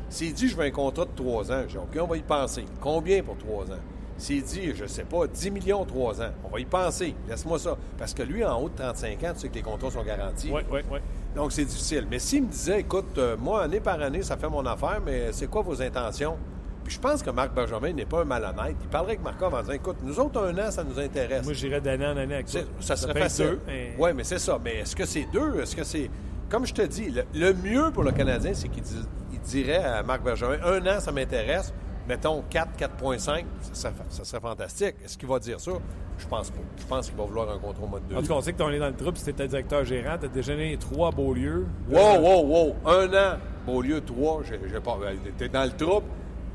[0.09, 2.23] S'il dit, je veux un contrat de trois ans, j'ai dit, OK, on va y
[2.23, 2.65] penser.
[2.81, 3.81] Combien pour trois ans?
[4.19, 7.15] S'il dit, je sais pas, 10 millions trois ans, on va y penser.
[7.29, 7.77] Laisse-moi ça.
[7.99, 10.51] Parce que lui, en haut de 35 ans, tu sais que les contrats sont garantis.
[10.53, 10.99] Oui, oui, oui.
[11.35, 12.07] Donc, c'est difficile.
[12.11, 15.33] Mais s'il me disait, écoute, euh, moi, année par année, ça fait mon affaire, mais
[15.33, 16.37] c'est quoi vos intentions?
[16.85, 18.75] Puis je pense que Marc Benjamin n'est pas un malhonnête.
[18.83, 21.45] Il parlerait avec Markov en disant, écoute, nous autres, un an, ça nous intéresse.
[21.45, 22.49] Moi, j'irais d'année en année avec.
[22.49, 23.47] C'est- Ça serait facile.
[23.47, 24.59] deux, mais- Oui, mais c'est ça.
[24.63, 25.61] Mais est-ce que c'est deux?
[25.61, 26.11] Est-ce que c'est.
[26.51, 28.83] Comme je te dis, le, le mieux pour le Canadien, c'est qu'il
[29.45, 31.73] dirait à Marc Bergevin un an, ça m'intéresse.
[32.09, 34.97] Mettons 4, 4,5, ça, serait- ça serait fantastique.
[35.05, 35.73] Est-ce qu'il va dire ça?
[36.19, 36.59] Je pense pas.
[36.79, 38.17] Je pense qu'il va vouloir un contrat au mode 2.
[38.17, 40.27] En tout cas, on sait que tu es dans le tu étais directeur gérant, tu
[40.27, 41.67] as déjeuné trois beaux lieux.
[41.89, 42.77] Wow, wow, wow!
[42.87, 44.99] Un an, Beaulieu 3, j'ai j'ai pas.
[45.01, 46.07] ben, T'es dans le trouble.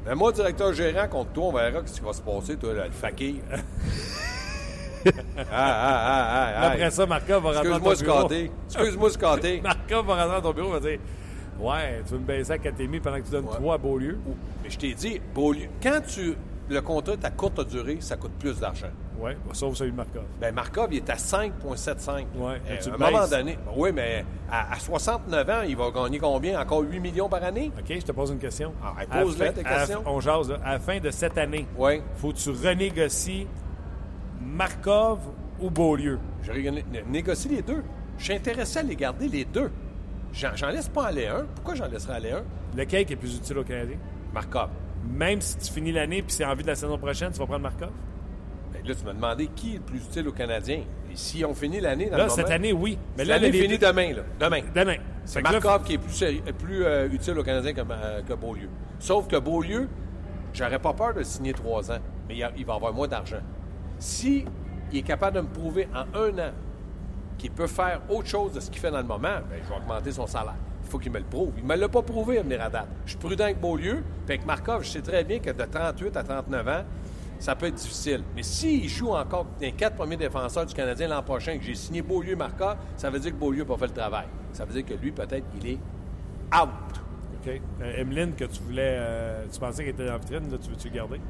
[0.06, 2.86] Mais moi, directeur gérant, contre toi, on verra ce qui va se passer, toi, là,
[2.86, 3.36] le fakir.
[5.06, 6.68] ah, ah, ah, ah, ah.
[6.72, 8.20] Après ça, Markov va rentrer dans Excuse-moi, ton bureau.
[8.30, 8.51] Scotty.
[8.70, 9.62] Excuse-moi, Scotty.
[9.63, 11.00] Markov va rentrer dans ton bureau et va dire
[11.60, 13.56] Ouais, tu veux me baisser à 4,5 pendant que tu donnes Ouais.
[13.56, 14.20] trois beaux lieux.
[14.63, 16.36] Mais je t'ai dit, Beaulieu, quand tu.
[16.70, 18.89] Le contrat est à courte durée, ça coûte plus d'argent.
[19.22, 20.24] Oui, sauf celui de Markov.
[20.41, 22.26] Ben Markov, il est à 5,75.
[22.36, 23.54] Ouais, mais tu à un moment donné.
[23.56, 26.60] ben oui, mais à, à 69 ans, il va gagner combien?
[26.60, 27.72] Encore 8 millions par année?
[27.80, 28.74] OK, je te pose une question.
[28.84, 30.58] Ah, hey, À la pose-le, fin- tes à on jase, là.
[30.63, 32.02] À la fin de cette année, Oui.
[32.17, 33.48] faut que tu renégocies
[34.41, 35.20] Markov
[35.62, 36.20] ou Beaulieu?
[36.43, 37.84] Je né- négocie les deux.
[38.17, 39.72] Je suis intéressé à les garder, les deux.
[40.38, 41.45] J'en, laisse pas aller un.
[41.56, 42.43] Pourquoi j'en laisserais aller un?
[42.76, 43.97] Lequel est plus utile au Canadien?
[44.34, 44.69] Markov.
[45.10, 47.45] Même si tu finis l'année puis c'est en vue de la saison prochaine, tu vas
[47.45, 47.89] prendre Markov?
[48.73, 50.82] Ben là, tu m'as demandé qui est le plus utile aux Canadiens.
[51.12, 52.97] Et si on finit l'année dans Là, le cette moment- année, oui.
[53.17, 54.21] Mais là, l'année finit demain, là.
[54.39, 54.62] Demain.
[54.76, 54.97] Demain.
[55.26, 58.69] C'est là, Markov qui est plus, plus euh, utile aux Canadiens que, Beaulieu.
[59.00, 59.88] Sauf que Beaulieu,
[60.54, 63.41] j'aurais pas peur de signer trois ans, mais il, a- il va avoir moins d'argent.
[64.00, 64.45] Si
[64.91, 66.52] il est capable de me prouver en un an
[67.38, 69.76] qu'il peut faire autre chose de ce qu'il fait dans le moment, ben, je vais
[69.76, 70.56] augmenter son salaire.
[70.84, 71.52] Il faut qu'il me le prouve.
[71.58, 72.88] Il ne me l'a pas prouvé à venir à date.
[73.06, 76.15] Je suis prudent avec Beaulieu, puis avec Markov, je sais très bien que de 38
[76.17, 76.84] à 39 ans,
[77.39, 78.23] ça peut être difficile.
[78.36, 82.02] Mais s'il joue encore les quatre premiers défenseurs du Canadien l'an prochain, que j'ai signé
[82.02, 84.26] Beaulieu Markov, ça veut dire que Beaulieu n'a pas fait le travail.
[84.54, 85.80] Ça veut dire que lui, peut-être, il est
[86.56, 86.69] out.
[87.45, 87.62] OK.
[87.82, 88.95] Euh, Emeline, que tu voulais.
[88.97, 91.21] euh, tu pensais qu'elle était en vitrine, là, tu veux-tu le garder?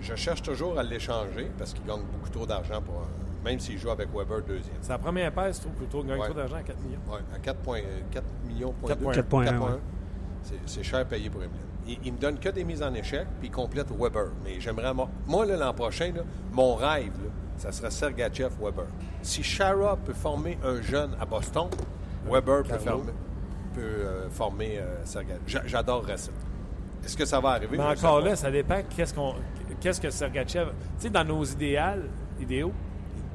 [0.00, 3.78] Je cherche toujours à l'échanger parce qu'il gagne beaucoup trop d'argent pour un- même s'il
[3.78, 4.76] joue avec Weber deuxième.
[4.80, 6.26] C'est la première paire, tu trouves que tu gagnes Ouais.
[6.26, 7.00] trop d'argent à 4 millions?
[7.10, 8.72] Ouais, à 4, points- 4 millions.
[8.72, 9.12] point 4,1.
[9.12, 9.78] 4,1, ouais.
[10.42, 11.60] C'est- C'est cher payé pour Emeline.
[11.86, 14.28] Il, il me donne que des mises en échec, puis il complète Weber.
[14.44, 14.92] Mais j'aimerais.
[14.94, 18.86] mo- Moi, l'an prochain, là, mon rêve, là, ça serait Sergachev Weber.
[19.22, 21.68] Si Shara peut former un jeune à Boston,
[22.28, 22.62] Weber
[23.74, 25.40] peut, euh, former euh, Sergachev.
[25.46, 26.30] J'a- J'adorerais ça.
[27.04, 27.76] Est-ce que ça va arriver?
[27.76, 29.34] Mais Je encore là, ça dépend qu'est-ce qu'on,
[29.80, 30.66] qu'est-ce que Sergachev.
[30.98, 32.04] Tu sais, dans nos idéals,
[32.40, 32.72] idéaux,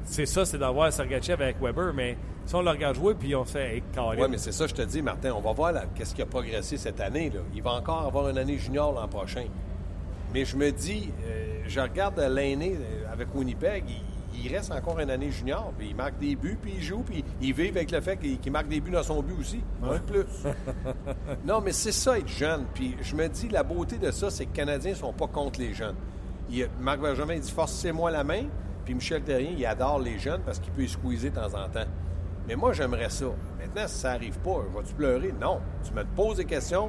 [0.08, 2.16] c'est ça, c'est d'avoir Sergachev avec Weber, mais
[2.46, 4.82] si on le regarde jouer puis on fait, hey, Oui, mais c'est ça, je te
[4.82, 5.32] dis, Martin.
[5.36, 7.30] On va voir qu'est-ce qui a progressé cette année.
[7.30, 7.40] Là.
[7.54, 9.44] Il va encore avoir une année junior l'an prochain.
[10.34, 14.98] Mais je me dis, euh, je regarde l'aîné euh, avec Winnipeg, il, il reste encore
[15.00, 15.72] une année junior.
[15.78, 18.52] Puis il marque des buts, puis il joue, puis il vit avec le fait qu'il
[18.52, 19.60] marque des buts dans son but aussi.
[19.82, 20.24] Un de plus.
[21.46, 22.64] non, mais c'est ça, être jeune.
[22.74, 25.26] Puis je me dis, la beauté de ça, c'est que les Canadiens ne sont pas
[25.26, 25.96] contre les jeunes.
[26.50, 27.00] Il- Marc
[27.34, 28.44] il dit forcez-moi la main.
[28.88, 31.68] Puis Michel Terrien, il adore les jeunes parce qu'il peut les squeezer de temps en
[31.68, 31.84] temps.
[32.46, 33.26] Mais moi, j'aimerais ça.
[33.60, 35.34] Maintenant, si ça n'arrive pas, vas-tu pleurer?
[35.38, 35.60] Non.
[35.84, 36.88] Tu me poses des questions,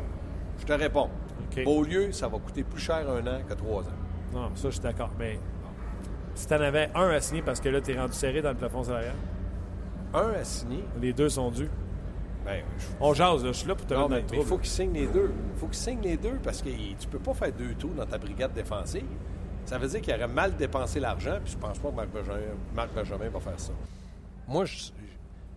[0.60, 1.10] je te réponds.
[1.52, 1.62] OK.
[1.66, 3.98] Beaulieu, ça va coûter plus cher un an que trois ans.
[4.34, 5.10] Non, ça, je suis d'accord.
[5.20, 5.38] Mais
[6.36, 8.52] si tu en avais un à signer parce que là, tu es rendu serré dans
[8.52, 9.16] le plafond salarial,
[10.14, 11.70] Un à signer, les deux sont dus.
[12.46, 14.44] ben, je- On jase, là, je suis là pour te non, mais mais il trouble.
[14.46, 15.34] faut qu'il signe les deux.
[15.54, 18.06] Il faut qu'il signe les deux parce que tu peux pas faire deux tours dans
[18.06, 19.04] ta brigade défensive.
[19.70, 22.40] Ça veut dire qu'il aurait mal dépensé l'argent, puis je pense pas que Marc Benjamin,
[22.76, 23.72] Marc Benjamin va faire ça.
[24.48, 24.66] Moi,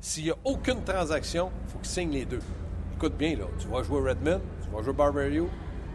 [0.01, 2.41] s'il n'y a aucune transaction, il faut qu'il signe les deux.
[2.95, 5.49] Écoute bien, là, tu vas jouer Redmond, tu vas jouer Barberio,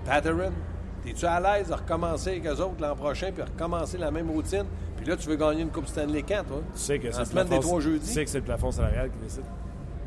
[0.04, 0.52] Patterson.
[1.06, 4.66] Es-tu à l'aise de recommencer avec eux autres l'an prochain, puis recommencer la même routine?
[4.96, 6.62] Puis là, tu veux gagner une Coupe Stanley quand, toi?
[6.74, 9.12] Tu sais que c'est le plafond- des trois Tu sais que c'est le plafond salarial
[9.12, 9.46] qui décide.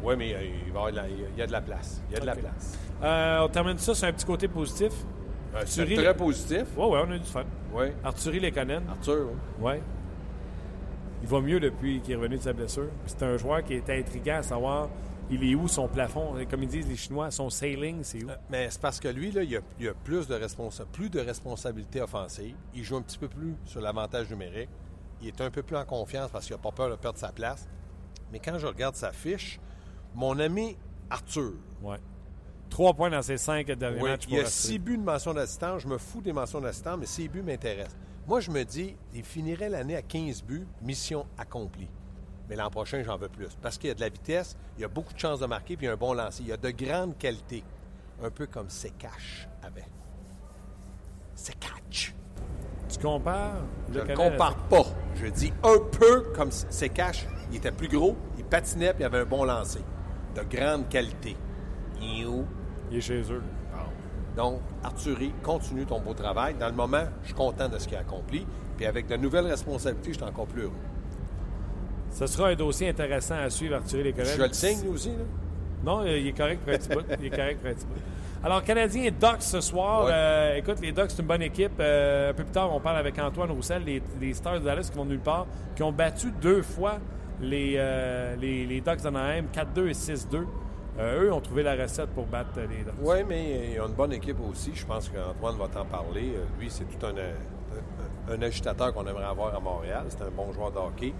[0.03, 2.03] Oui, mais euh, il, va y a de la place.
[2.11, 2.77] Il y a de la place.
[3.05, 4.93] Euh, on termine ça sur un petit côté positif.
[5.55, 6.65] Euh, C'est Arthurie- très positif.
[6.77, 7.45] Ouais, ouais, on a eu du fun.
[7.75, 7.87] Oui.
[8.05, 9.65] Arthurie Lekonen, Arthur, oui.
[9.65, 9.83] ouais.
[11.23, 12.89] Il va mieux depuis qu'il est revenu de sa blessure.
[13.07, 14.89] C'est un joueur qui est intriguant à savoir
[15.33, 16.35] il est où son plafond?
[16.51, 18.29] Comme ils disent les Chinois, son sailing, c'est où?
[18.49, 21.21] Mais c'est parce que lui, là, il, a, il a plus de responsa- plus de
[21.21, 22.57] responsabilités offensives.
[22.75, 24.71] Il joue un petit peu plus sur l'avantage numérique.
[25.23, 27.31] Il est un peu plus en confiance parce qu'il n'a pas peur de perdre sa
[27.31, 27.69] place.
[28.33, 29.61] Mais quand je regarde sa fiche,
[30.15, 30.77] mon ami
[31.11, 31.99] Arthur, Ouais.
[32.71, 35.35] Trois points dans ses cinq derniers oui, matchs il pour a six buts de mention
[35.35, 35.83] d'assistance.
[35.83, 37.97] Je me fous des mentions d'assistance, mais six buts m'intéressent.
[38.27, 41.91] Moi, je me dis, il finirait l'année à 15 buts, mission accomplie.
[42.49, 43.49] Mais l'an prochain, j'en veux plus.
[43.61, 45.77] Parce qu'il y a de la vitesse, il y a beaucoup de chances de marquer,
[45.77, 46.43] puis il y a un bon lancer.
[46.43, 47.65] Il y a de grandes qualités.
[48.23, 49.87] Un peu comme Sekash avait.
[51.35, 52.15] Sekash.
[52.89, 53.63] Tu compares?
[53.93, 54.85] Je ne compare pas.
[55.15, 57.27] Je dis un peu comme Sekash.
[57.51, 59.83] Il était plus gros, il patinait, puis il avait un bon lancer.
[60.35, 61.37] De grande qualité.
[62.01, 62.47] Iou.
[62.91, 63.43] Il est chez eux.
[64.37, 66.55] Donc, Arthurie, continue ton beau travail.
[66.55, 68.47] Dans le moment, je suis content de ce qu'il a accompli.
[68.77, 70.73] Puis avec de nouvelles responsabilités, je suis encore plus heureux.
[72.11, 74.27] Ce sera un dossier intéressant à suivre, Arthurie Lekonen.
[74.37, 75.11] Je le signe, lui aussi.
[75.11, 75.25] Là?
[75.85, 77.05] Non, il est correct pour un petit bout.
[77.21, 78.01] Il est correct pour un petit bout.
[78.43, 80.05] Alors, Canadien et Ducks ce soir.
[80.05, 80.11] Ouais.
[80.15, 81.73] Euh, écoute, les Ducks, c'est une bonne équipe.
[81.79, 84.89] Euh, un peu plus tard, on parle avec Antoine Roussel, les, les Stars de Dallas
[84.91, 86.99] qui vont nulle part, qui ont battu deux fois
[87.43, 90.45] les, euh, les, les Ducks d'Anaheim, 4-2 et 6-2.
[91.01, 92.95] Euh, eux ont trouvé la recette pour battre les Ducks.
[93.01, 94.73] Oui, mais ils ont une bonne équipe aussi.
[94.75, 96.35] Je pense qu'Antoine va t'en parler.
[96.37, 100.05] Euh, Lui, c'est tout un, un, agitateur qu'on aimerait avoir à Montréal.
[100.09, 101.15] C'est un bon joueur de hockey.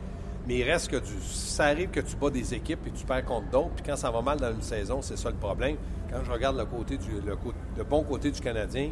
[0.47, 3.25] Mais il reste que du, ça arrive que tu bats des équipes et tu perds
[3.25, 3.71] contre d'autres.
[3.77, 5.77] Puis quand ça va mal dans une saison, c'est ça le problème.
[6.11, 7.37] Quand je regarde le, côté le,
[7.77, 8.91] le bon côté du Canadien,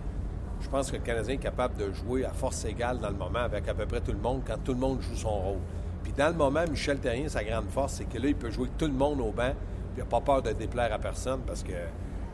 [0.61, 3.40] je pense que le Canadien est capable de jouer à force égale dans le moment
[3.40, 5.59] avec à peu près tout le monde quand tout le monde joue son rôle.
[6.03, 8.68] Puis dans le moment, Michel Terrien, sa grande force, c'est que là, il peut jouer
[8.79, 9.53] tout le monde au banc.
[9.98, 11.72] Puis il n'a pas peur de déplaire à personne parce que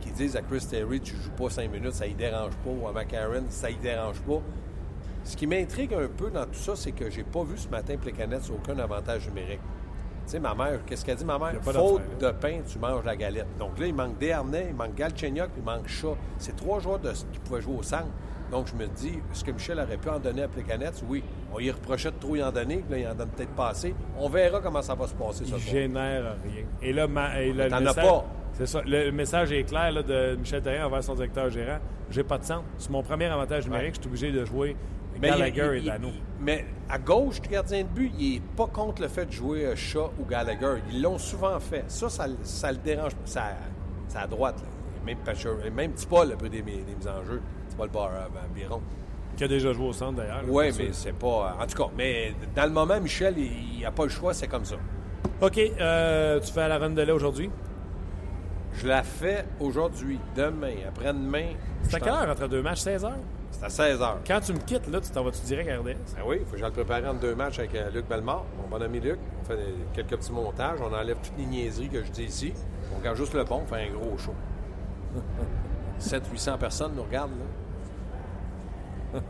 [0.00, 2.70] qu'ils disent à Chris Terry, tu joues pas cinq minutes, ça ne dérange pas.
[2.70, 4.42] Ou à McCarron, ça ne dérange pas.
[5.24, 7.96] Ce qui m'intrigue un peu dans tout ça, c'est que j'ai pas vu ce matin
[7.96, 9.60] Plecanet sur aucun avantage numérique.
[10.26, 11.54] Tu sais, ma mère, qu'est-ce qu'elle dit, ma mère?
[11.62, 13.46] Faute d'affaire, de pain, tu manges la galette.
[13.58, 16.16] Donc là, il manque Desharnais, il manque Galchenyuk, il manque Chat.
[16.36, 18.08] C'est trois joueurs de, qui pouvaient jouer au centre.
[18.54, 20.92] Donc je me dis, est-ce que Michel aurait pu en donner à Plecanet?
[21.08, 21.24] Oui.
[21.52, 23.70] On y reprochait de trop y en donner, puis là, il en donne peut-être pas
[23.70, 23.92] assez.
[24.16, 26.62] On verra comment ça va se passer ce Il génère rien.
[26.80, 28.24] Et là, ma- et là, le message- pas.
[28.52, 28.80] C'est ça.
[28.86, 31.78] Le message est clair là, de Michel Terrien envers son directeur gérant.
[32.10, 32.62] J'ai pas de centre.
[32.78, 33.96] C'est mon premier avantage numérique.
[33.96, 34.76] Je suis obligé de jouer
[35.20, 36.08] Mais Gallagher il- et Dano.
[36.14, 39.32] il- Mais à gauche du gardien de but, il n'est pas contre le fait de
[39.32, 40.76] jouer euh, Shaw ou Gallagher.
[40.92, 41.82] Ils l'ont souvent fait.
[41.88, 43.12] Ça, ça, ça le dérange.
[43.24, 43.46] Ça,
[44.06, 44.62] c'est à droite.
[44.62, 44.68] Là.
[45.04, 45.18] Même,
[45.74, 47.42] même petit Paul a pris des, des mises en jeu.
[47.74, 48.76] Petit Paul Bar, euh.
[49.36, 50.42] Qui a déjà joué au centre d'ailleurs.
[50.48, 51.56] Oui, mais c'est pas.
[51.60, 54.64] En tout cas, mais dans le moment, Michel, il n'a pas le choix, c'est comme
[54.64, 54.76] ça.
[55.40, 55.58] OK.
[55.58, 57.50] euh, tu fais à la run de lait aujourd'hui?
[58.74, 61.54] Je la fais aujourd'hui, demain, après-demain.
[61.82, 62.80] C'est à quelle heure entre deux matchs?
[62.80, 63.18] 16 heures?
[63.50, 64.14] C'est à 16 h.
[64.26, 65.86] Quand tu me quittes, là, tu t'en vas-tu direct à RDS?
[66.16, 68.44] Ben oui, il faut que j'aille le préparer en deux matchs avec euh, Luc Bellemare,
[68.60, 69.18] mon bon ami Luc.
[69.42, 69.58] On fait
[69.92, 72.52] quelques petits montages, on enlève toutes les niaiseries que je dis ici.
[72.92, 74.34] On regarde juste le bon, on fait un gros show.
[76.00, 77.44] 700-800 personnes nous regardent, là.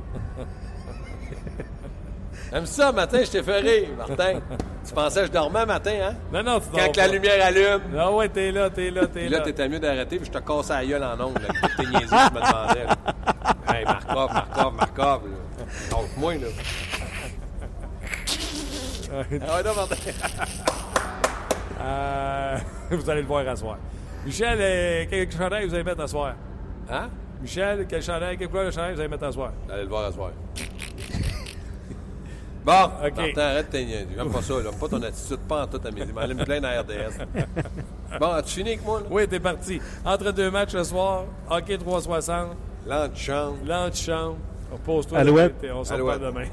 [2.53, 4.40] Aime ça, matin, je t'ai fait rire, Martin.
[4.87, 6.14] Tu pensais que je dormais matin, hein?
[6.33, 7.81] Non, non, tu Quand que la lumière allume.
[7.99, 9.38] Ah ouais, t'es là, t'es là, t'es là.
[9.38, 11.87] là, t'étais mieux d'arrêter, puis je te cassais la gueule en ongle avec toutes tes
[11.87, 12.85] niaiseries que tu me demandais.
[12.85, 12.97] là.
[13.75, 15.23] Hey, Markov, Markov, Markov.
[15.25, 15.64] là.
[15.90, 16.47] Donc, moi, là.
[19.16, 19.23] Ah
[19.57, 19.94] ouais, non, Martin.
[21.81, 22.59] Euh,
[22.90, 23.77] vous allez le voir à soir.
[24.25, 26.35] Michel, euh, quel chandail vous allez mettre à soir?
[26.90, 27.09] Hein?
[27.42, 29.53] Michel, quel chandail, quelle couleur de chandail vous allez mettre à soir?
[29.70, 30.31] Allez le voir à soir.
[32.64, 32.73] Bon,
[33.07, 33.14] OK.
[33.16, 33.87] Martin, arrête tes.
[33.87, 34.70] J'aime pas ça, là.
[34.81, 35.90] Pas ton attitude, pas en tout à.
[35.90, 37.27] Mais allez me plaindre à RDS.
[38.18, 39.07] Bon, as-tu fini avec moi, là?
[39.11, 39.81] Oui, t'es parti.
[40.05, 43.57] Entre deux matchs ce soir, hockey 360, L'antichambre.
[43.66, 44.37] l'antichambre.
[44.73, 45.18] Repose-toi.
[45.18, 45.55] Alouette.
[45.75, 46.14] On se Alouette.
[46.23, 46.47] reparle demain.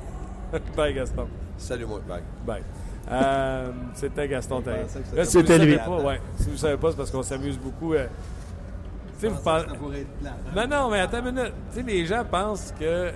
[0.76, 1.28] Bye, Gaston.
[1.58, 2.24] Salut-moi, bye.
[2.46, 2.64] Bye.
[3.10, 5.78] Euh, C'était Gaston que c'était Là, si vous C'était le savez lui.
[5.78, 7.94] Pas, ouais, si vous ne savez pas, c'est parce qu'on s'amuse beaucoup.
[7.94, 8.41] euh, tu
[10.56, 11.54] Non, non, mais attends une minute.
[11.72, 13.12] Tu sais, les gens pensent que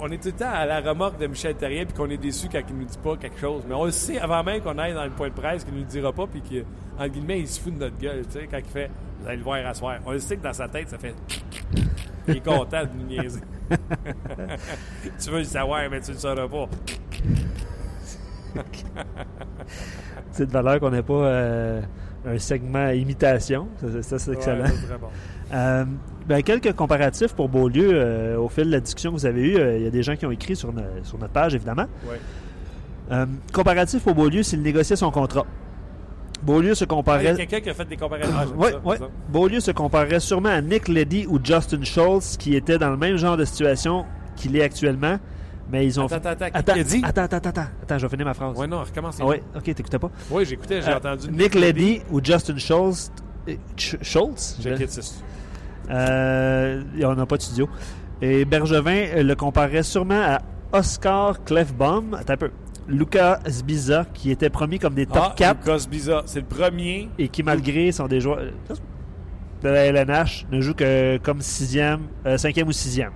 [0.00, 2.48] on est tout le temps à la remorque de Michel Terrien puis qu'on est déçu
[2.50, 3.64] quand il nous dit pas quelque chose.
[3.68, 5.80] Mais on le sait avant même qu'on aille dans le point de presse qu'il nous
[5.80, 8.24] le dira pas puis qu'en guillemets, il se fout de notre gueule.
[8.26, 10.42] Tu sais, quand il fait «Vous allez le voir à soir», on le sait que
[10.42, 11.14] dans sa tête, ça fait
[12.28, 13.40] «Il est content de nous niaiser».
[15.22, 16.68] tu veux le savoir, mais tu le sauras pas.
[20.32, 21.82] C'est de valeur qu'on n'ait pas euh,
[22.26, 23.68] un segment imitation.
[23.80, 24.64] Ça, ça, c'est excellent.
[24.64, 25.08] Ouais, c'est très bon.
[25.52, 25.84] Euh,
[26.28, 27.90] ben, quelques comparatifs pour Beaulieu.
[27.92, 30.04] euh, au fil de la discussion que vous avez eue, euh, il y a des
[30.04, 31.86] gens qui ont écrit sur, no- sur notre page, évidemment.
[32.08, 32.20] Ouais.
[33.52, 35.44] Comparatif pour Beaulieu, s'il négociait son contrat.
[36.42, 37.34] Beaulieu se Ah, comparait.
[37.34, 38.32] quelqu'un qui a fait des comparaisons.
[38.32, 38.96] Ah, ça, ouais.
[38.98, 39.08] ça.
[39.28, 43.16] Beaulieu se comparait sûrement à Nick Leddy ou Justin Schultz, qui étaient dans le même
[43.16, 44.04] genre de situation
[44.36, 45.18] qu'il est actuellement,
[45.70, 46.06] mais ils ont.
[46.06, 46.58] Attends, attends, attends.
[46.72, 47.00] attends, dit?
[47.04, 48.56] attends, attends, attends, attends, je vais finir ma phrase.
[48.56, 49.18] Ouais, non, recommence.
[49.20, 50.10] Ah ouais, ok, t'écoutais pas?
[50.30, 51.30] Oui, j'écoutais, j'ai Euh, entendu.
[51.30, 53.10] Nick Leddy ou Justin Schultz.
[53.48, 54.58] euh, Sch- Schultz?
[55.90, 57.68] Euh, on n'a pas de studio.
[58.22, 60.38] Et Bergevin euh, le comparait sûrement à
[60.72, 62.14] Oscar Clefbaum.
[62.14, 62.50] Attends un peu.
[62.88, 67.08] Lucas Sbiza, qui était promis comme des top Ah, 4 Lucas Biza, c'est le premier.
[67.18, 68.40] et qui, malgré sont des joueurs
[69.62, 73.12] de la LNH, ne joue que comme sixième, euh, cinquième ou sixième.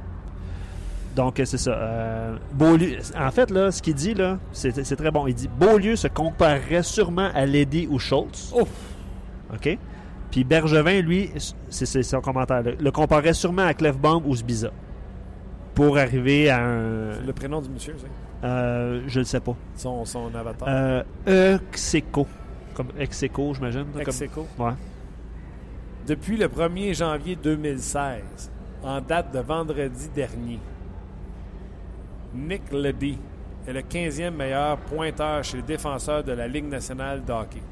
[1.17, 1.71] Donc, c'est ça.
[1.71, 5.27] Euh, Beaulieu, en fait, là, ce qu'il dit, là, c'est c'est très bon.
[5.29, 8.53] Il dit Beaulieu se comparerait sûrement à Ledy ou Schultz.
[9.53, 9.79] OK?
[10.31, 11.31] Puis Bergevin, lui,
[11.71, 14.71] c'est c'est son commentaire, là, le comparait sûrement à Clefbaum ou Sbiza.
[15.75, 17.13] Pour arriver à un.
[17.15, 18.09] C'est le prénom du monsieur, c'est
[18.47, 19.55] euh, je ne sais pas.
[19.77, 20.69] son, son avatar.
[20.69, 22.27] Euh, Execo.
[22.75, 23.87] Comme Execo, j'imagine.
[23.97, 24.47] là, comme- Execo.
[24.59, 24.73] Ouais.
[26.07, 28.51] Depuis le 1er janvier 2016,
[28.83, 30.59] en date de vendredi dernier,
[32.35, 33.19] Nick Leddy
[33.67, 37.63] est le 15e meilleur pointeur chez les défenseurs de la Ligue nationale de hockey.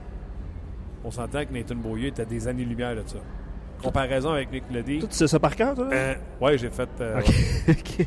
[1.04, 3.18] On s'entend que Nathan Beaulieu à des années-lumière de ça.
[3.82, 5.00] Comparaison avec Nick Leddy.
[5.00, 5.88] Toi, tu sais ça par cœur, toi?
[5.92, 6.88] Euh, ouais, j'ai fait.
[7.00, 7.20] euh,
[7.68, 8.06] OK.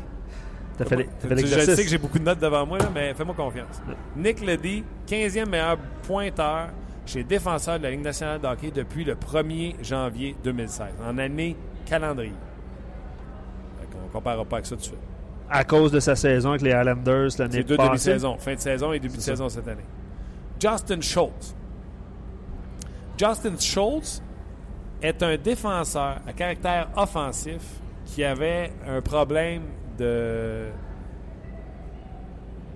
[0.78, 2.90] T'as fait, les- fait Je- Je sais que j'ai beaucoup de notes devant moi, là,
[2.94, 3.80] mais fais-moi confiance.
[4.16, 6.68] Nick Leddy, 15e meilleur pointeur
[7.06, 11.16] chez les défenseurs de la Ligue nationale de hockey depuis le 1er janvier 2016, en
[11.18, 12.32] année calendrier.
[13.98, 14.98] On ne comparera pas avec ça tout de suite.
[15.48, 17.88] À cause de sa saison avec les Highlanders l'année C'est deux passée.
[18.10, 19.32] demi-saisons, fin de saison et début de ça.
[19.32, 19.84] saison cette année.
[20.60, 21.54] Justin Schultz.
[23.18, 24.22] Justin Schultz
[25.02, 27.60] est un défenseur à caractère offensif
[28.06, 29.62] qui avait un problème
[29.98, 30.66] de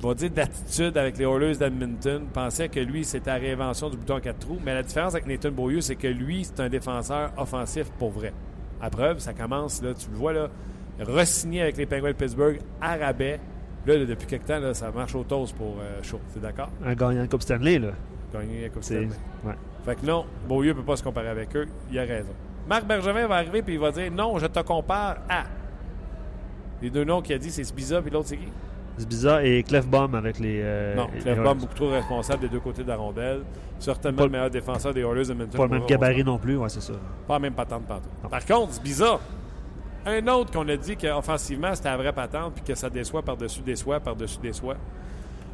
[0.02, 3.98] on va dire d'attitude avec les Oilers d'Edmonton, pensait que lui, c'était la réinvention du
[3.98, 4.58] bouton à quatre trous.
[4.64, 8.32] Mais la différence avec Nathan Beaulieu, c'est que lui, c'est un défenseur offensif pour vrai.
[8.80, 10.48] À preuve, ça commence, là, tu le vois, là,
[11.04, 13.40] re-signé avec les Penguins de Pittsburgh à rabais.
[13.86, 16.22] Là, là, depuis quelque temps, là, ça marche au toast pour euh, Schultz.
[16.34, 16.68] T'es d'accord?
[16.84, 17.92] Un gagnant de Coupe Stanley, là.
[18.32, 18.84] Gagner la Coupe.
[18.84, 19.08] Stanley.
[19.44, 19.54] Ouais.
[19.84, 21.66] Fait que non, Beaulieu ne peut pas se comparer avec eux.
[21.90, 22.32] Il a raison.
[22.68, 25.44] Marc Bergevin va arriver et il va dire non, je te compare à.
[26.82, 28.48] Les deux noms qu'il a dit, c'est Spiza puis l'autre, c'est qui?
[28.98, 30.60] Sbiza et Clefbaum avec les.
[30.62, 33.42] euh, Non, Clefbaum, beaucoup trop responsable des deux côtés de la rondelle.
[33.78, 35.56] Certainement Pas- le meilleur défenseur des Oilers de Edmonton.
[35.56, 36.92] Pas le même gabarit non plus, ouais, c'est ça.
[37.26, 38.10] Pas la même patente pantoute.
[38.22, 38.28] Non.
[38.28, 39.18] Par contre, Spiza,
[40.06, 43.60] un autre qu'on a dit qu'offensivement, c'était la vraie patente puis que ça déçoit par-dessus
[43.60, 44.76] déçoit par-dessus déçoit.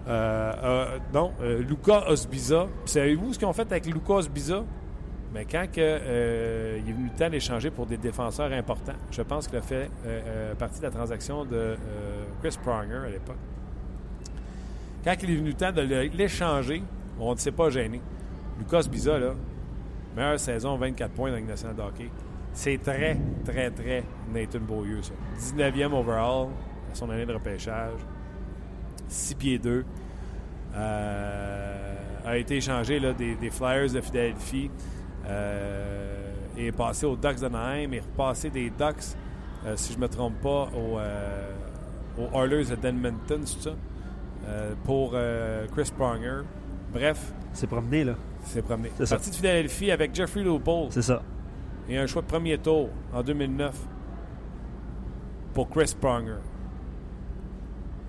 [0.09, 2.67] Euh, euh, non, euh, Luca Osbiza.
[2.85, 4.63] Savez-vous ce qu'ils ont fait avec Luca Osbiza?
[5.35, 9.21] Mais quand que, euh, il est venu le temps d'échanger pour des défenseurs importants, je
[9.23, 11.77] pense qu'il a fait euh, euh, partie de la transaction de euh,
[12.41, 13.37] Chris Pronger à l'époque.
[15.05, 16.83] Quand il est venu le temps de le- l'échanger,
[17.19, 18.01] on ne s'est pas gêné.
[18.59, 19.33] Lucas Biza, là,
[20.17, 22.11] meilleure saison, 24 points dans nationale de hockey.
[22.57, 25.13] C'est très, très, très Nathan Beaulieu, ça.
[25.39, 26.49] 19e overall
[26.91, 28.01] à son année de repêchage.
[29.09, 29.85] 6 pieds 2.
[30.75, 34.71] Euh, a été échangé là, des, des Flyers de Philadelphie.
[35.27, 39.15] Euh, et est passé aux Ducks d'Anaheim et repassé des Ducks,
[39.67, 40.99] euh, si je ne me trompe pas, aux,
[42.19, 43.75] aux Oilers d'Edmonton, c'est ça?
[44.85, 45.15] Pour
[45.75, 46.41] Chris Pronger.
[46.93, 48.15] Bref, C'est promené, là.
[48.45, 48.91] c'est promené.
[48.97, 49.11] C'est.
[49.11, 51.21] Parti de Philadelphie avec Jeffrey Lupul C'est ça.
[51.89, 53.75] Et un choix de premier tour en 2009
[55.55, 56.41] pour Chris Pronger.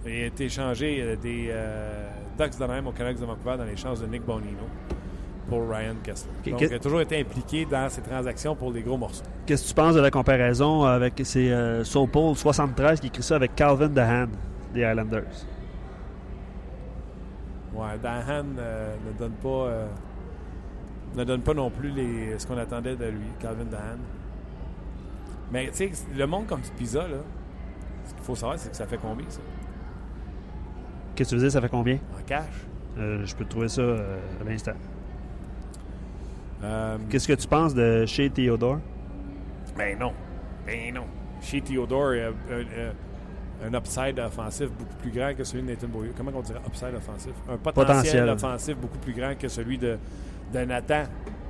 [0.05, 3.75] Il a été échangé euh, des euh, Ducks d'Anaheim aux Canucks de Vancouver dans les
[3.75, 4.63] chances de Nick Bonino
[5.49, 6.31] pour Ryan Kessler.
[6.45, 9.23] Donc, il a toujours été impliqué dans ces transactions pour des gros morceaux.
[9.45, 13.35] Qu'est-ce que tu penses de la comparaison avec ces euh, Sopol 73 qui écrit ça
[13.35, 14.27] avec Calvin Dahan
[14.73, 15.45] des Highlanders?
[17.73, 19.87] Ouais, Dahan euh, ne donne pas euh,
[21.17, 23.97] ne donne pas non plus les, ce qu'on attendait de lui, Calvin Dahan.
[25.51, 27.17] Mais tu sais, le monde comme Pizza, là,
[28.05, 29.39] ce qu'il faut savoir, c'est que ça fait combien ça?
[31.15, 31.95] Qu'est-ce que tu veux dire, ça fait combien?
[31.95, 32.45] En cash?
[32.97, 34.73] Euh, je peux te trouver ça euh, à l'instant.
[36.63, 38.79] Euh, Qu'est-ce que tu penses de chez Theodore?
[39.77, 40.13] Ben non.
[40.65, 41.05] Ben non.
[41.41, 42.13] Chez Theodore,
[43.63, 46.13] un, upside offensif beaucoup plus grand que celui de Nathan Beaulieu.
[46.15, 47.33] Comment on dirait upside offensif?
[47.49, 48.29] Un potentiel, Potentiel.
[48.29, 49.97] offensif beaucoup plus grand que celui de,
[50.53, 51.03] de Nathan,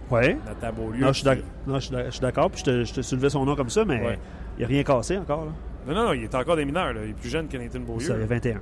[0.09, 0.35] Oui.
[0.45, 0.99] Nathan Beaulieu.
[1.01, 2.49] Non, je suis d'accord.
[2.51, 4.19] Puis je te, je te soulevais son nom comme ça, mais il Ouais.
[4.59, 5.45] n'y a rien cassé encore.
[5.45, 5.51] Là.
[5.87, 6.93] Non, non, non, il est encore des mineurs.
[6.93, 7.01] Là.
[7.05, 8.05] Il est plus jeune que Nathan Beaulieu.
[8.07, 8.59] Ça, il a 21.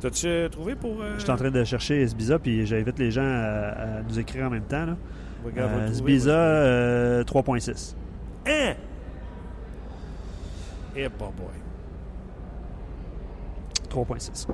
[0.00, 1.02] T'as-tu trouvé pour.
[1.02, 1.14] Euh...
[1.16, 4.46] Je suis en train de chercher Sbiza, puis j'invite les gens à, à nous écrire
[4.46, 4.86] en même temps.
[4.86, 4.96] Là.
[5.44, 6.38] Regarde, Euh, Sbiza, moi.
[6.40, 7.96] euh, 3.6.
[8.46, 8.74] Hein?
[10.94, 11.46] Eh, pas boy.
[13.90, 14.46] 3.6.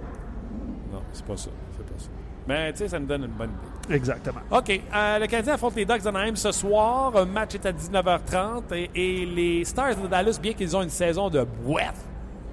[0.92, 1.50] Non, c'est pas ça.
[1.76, 2.08] C'est pas ça.
[2.46, 3.94] Mais tu sais, ça nous donne une bonne idée.
[3.94, 4.40] Exactement.
[4.50, 4.68] OK.
[4.94, 7.16] euh, le Canadien affronte les Ducks d'Anaheim ce soir.
[7.16, 8.62] Un match est à 19h30.
[8.74, 11.96] Et, et les Stars de Dallas, bien qu'ils ont une saison de boîte,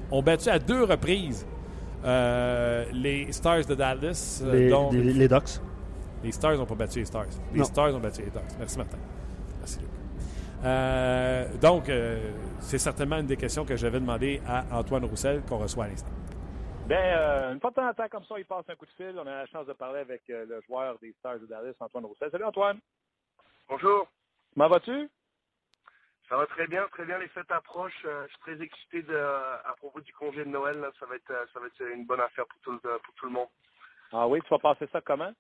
[0.10, 1.46] ont battu à deux reprises
[2.06, 4.42] euh, les Stars de Dallas.
[4.46, 5.60] euh, Les, dont- les, les Ducks.
[6.24, 7.26] Les Stars n'ont pas battu les Stars.
[7.54, 7.66] Les Non.
[7.66, 8.42] Stars ont battu les Ducks.
[8.60, 8.98] Merci, Martin.
[9.60, 9.90] Merci, Luc.
[10.64, 11.92] Euh, donc,
[12.60, 16.08] c'est certainement une des questions que j'avais demandé à Antoine Roussel qu'on reçoit à l'instant.
[16.92, 18.92] Ben, euh, une fois de temps en temps comme ça, il passe un coup de
[18.92, 19.16] fil.
[19.18, 22.04] On a la chance de parler avec euh, le joueur des Stars de Dallas, Antoine
[22.04, 22.30] Roussel.
[22.32, 22.82] Salut Antoine.
[23.70, 24.10] Bonjour,
[24.54, 25.10] Comment vas-tu?
[26.28, 27.18] ça va très bien, très bien.
[27.18, 28.04] Les fêtes approchent.
[28.04, 30.82] Euh, je suis très excité de, à propos du congé de Noël.
[30.82, 30.92] là.
[31.00, 33.32] Ça va être, ça va être une bonne affaire pour tout, le- pour tout le
[33.32, 33.48] monde.
[34.12, 35.32] Ah oui, tu vas passer ça comment?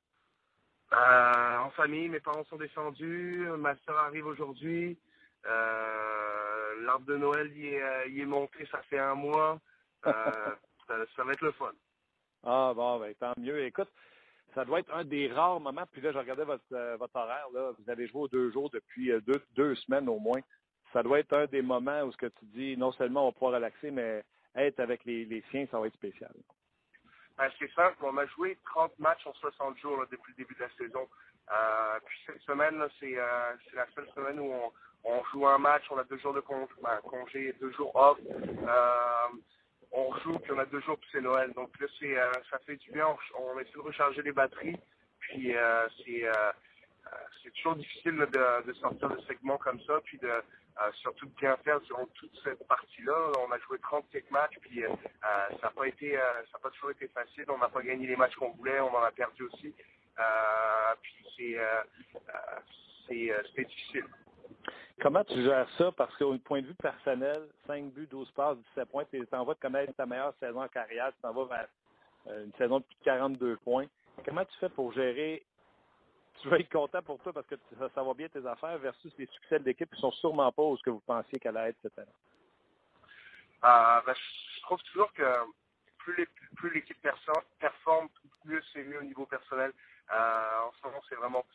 [0.93, 3.45] En famille, mes parents sont descendus.
[3.57, 4.97] Ma soeur arrive aujourd'hui.
[5.43, 8.65] L'arbre de Noël y est, y est monté.
[8.71, 9.59] Ça fait un mois.
[10.91, 11.71] Ça, ça va être le fun.
[12.43, 13.63] Ah bon, ben tant mieux.
[13.65, 13.89] Écoute,
[14.53, 15.85] ça doit être un des rares moments.
[15.91, 17.47] Puis là, je regardais votre, euh, votre horaire.
[17.53, 17.71] Là.
[17.77, 20.41] Vous avez joué aux deux jours depuis euh, deux, deux semaines au moins.
[20.91, 23.31] Ça doit être un des moments où ce que tu dis, non seulement on va
[23.31, 24.23] pouvoir relaxer, mais
[24.55, 26.33] être avec les, les siens, ça va être spécial.
[27.37, 30.55] Ben, c'est simple, on a joué 30 matchs en 60 jours là, depuis le début
[30.55, 31.07] de la saison.
[31.49, 34.71] Euh, puis cette semaine, c'est, euh, la seule semaine où on,
[35.05, 36.43] on joue un match, on a deux jours de
[36.83, 38.19] ben, congé, deux jours off.
[38.27, 39.37] Euh,
[39.91, 41.51] on joue, puis on a deux jours, puis c'est Noël.
[41.53, 44.77] Donc là, euh, ça fait du bien, on, on essaie de recharger les batteries.
[45.19, 46.51] Puis euh, c'est, euh,
[47.43, 50.31] c'est toujours difficile de, sortir de segments comme ça, puis de
[51.01, 53.13] surtout de bien faire durant toute cette partie-là.
[53.45, 54.83] On a joué 37 matchs, puis
[55.21, 55.83] ça n'a pas
[56.61, 57.45] pas toujours été facile.
[57.49, 59.75] On n'a pas gagné les matchs qu'on voulait, on en a perdu aussi.
[61.01, 61.57] Puis c'est,
[63.55, 64.05] c'est, difficile.
[65.01, 65.91] Comment tu gères ça?
[65.91, 69.53] Parce qu'au point de vue personnel, 5 buts, 12 passes, 17 points, tu t'en vas
[69.53, 71.67] de connaître ta meilleure saison en carrière, tu t'en vas vers
[72.27, 73.87] euh, une saison de plus de 42 points.
[74.23, 75.43] Comment tu fais pour gérer,
[76.41, 79.11] tu vas être content pour toi parce que ça, ça va bien tes affaires versus
[79.17, 81.69] les succès de l'équipe qui sont sûrement pas où ce que vous pensiez qu'elle allait
[81.69, 82.11] être cette année?
[83.63, 85.23] Euh, ben, je trouve toujours que
[85.99, 86.97] plus plus l'équipe
[87.59, 88.09] performe,
[88.45, 89.71] mieux c'est mieux au niveau personnel.
[90.11, 91.45] Euh, en ce moment, c'est vraiment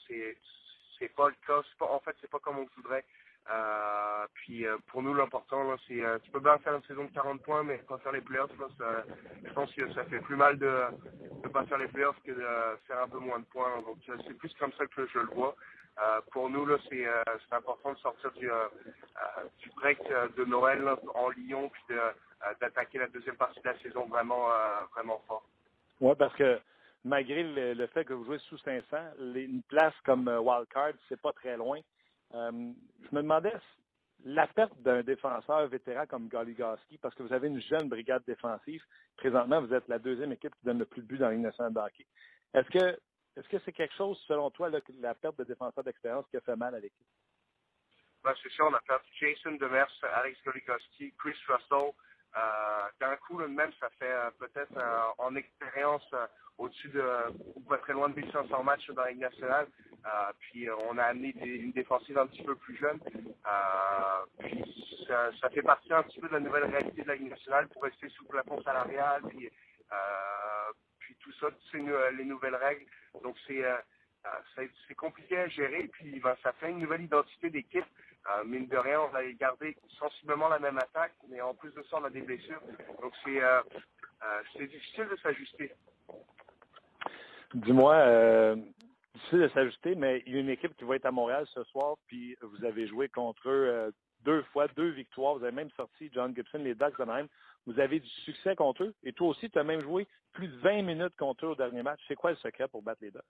[0.99, 1.63] c'est pas le cas.
[1.79, 3.05] Pas, en fait, c'est pas comme on voudrait.
[3.49, 7.13] Euh, puis euh, pour nous, l'important, c'est euh, tu peux bien faire une saison de
[7.13, 9.05] 40 points, mais pas faire les playoffs, là, ça,
[9.45, 10.83] je pense que ça fait plus mal de
[11.45, 12.47] ne pas faire les playoffs que de
[12.89, 13.81] faire un peu moins de points.
[13.83, 15.55] Donc euh, c'est plus comme ça que je le vois.
[16.31, 17.07] Pour nous, là, c'est
[17.53, 18.51] important de sortir du,
[19.61, 19.99] du break
[20.37, 21.97] de Noël en Lyon, puis
[22.61, 24.47] d'attaquer la deuxième partie de la saison vraiment,
[24.93, 25.43] vraiment fort.
[26.03, 26.61] Oui, parce que
[27.07, 31.21] malgré le, fait que vous jouez sous 500, les- une place comme euh, Wildcard, c'est
[31.21, 31.81] pas très loin.
[32.35, 32.51] Euh,
[33.01, 33.53] je me demandais
[34.25, 38.83] la perte d'un défenseur vétéran comme Goligoski, parce que vous avez une jeune brigade défensive.
[39.17, 41.73] Présentement, vous êtes la deuxième équipe qui donne le plus de buts dans Ligue nationale
[41.73, 42.07] de.
[42.55, 42.99] Est-ce que
[43.37, 46.57] est-ce que c'est quelque chose, selon toi, la perte de défenseur d'expérience qui a fait
[46.57, 47.07] mal à l'équipe?
[48.25, 51.93] Ben, c'est ça, on a perdu Jason Demers, Alex Goligoski, Chris Russell.
[52.37, 56.15] Euh, D'un coup, même, ça fait euh, peut-être euh, en expérience
[56.59, 57.03] au-dessus de,
[57.69, 59.67] pas très loin de 1500 matchs dans la Ligue nationale.
[60.39, 63.01] Puis on a amené une défensive un petit peu plus jeune.
[64.39, 67.69] Puis ça, fait partie un petit peu de la nouvelle réalité de la Ligue nationale
[67.69, 69.23] pour rester sous plafond salarial.
[69.29, 69.51] Puis,
[71.01, 71.79] puis tout ça, c'est
[72.13, 72.87] les nouvelles règles.
[73.23, 73.65] Donc c'est
[74.55, 75.89] c'est c'est compliqué à gérer.
[75.89, 77.87] Puis ben, ça fait une nouvelle identité d'équipe.
[78.29, 81.83] Euh, mine de rien, on va garder sensiblement la même attaque, mais en plus de
[81.85, 82.61] ça, on a des blessures.
[83.01, 83.61] Donc c'est euh,
[84.25, 85.73] euh, c'est difficile de s'ajuster.
[87.55, 88.57] Dis-moi, euh,
[89.15, 91.63] difficile de s'ajuster, mais il y a une équipe qui va être à Montréal ce
[91.65, 93.93] soir, puis vous avez joué contre eux
[94.25, 95.37] deux fois, deux victoires.
[95.37, 97.29] Vous avez même sorti John Gibson, les Ducks de même.
[97.65, 98.95] Vous avez du succès contre eux.
[99.05, 101.85] Et toi aussi, tu as même joué plus de 20 minutes contre eux au dernier
[101.85, 102.01] match.
[102.09, 103.23] C'est quoi le secret pour battre les Ducks?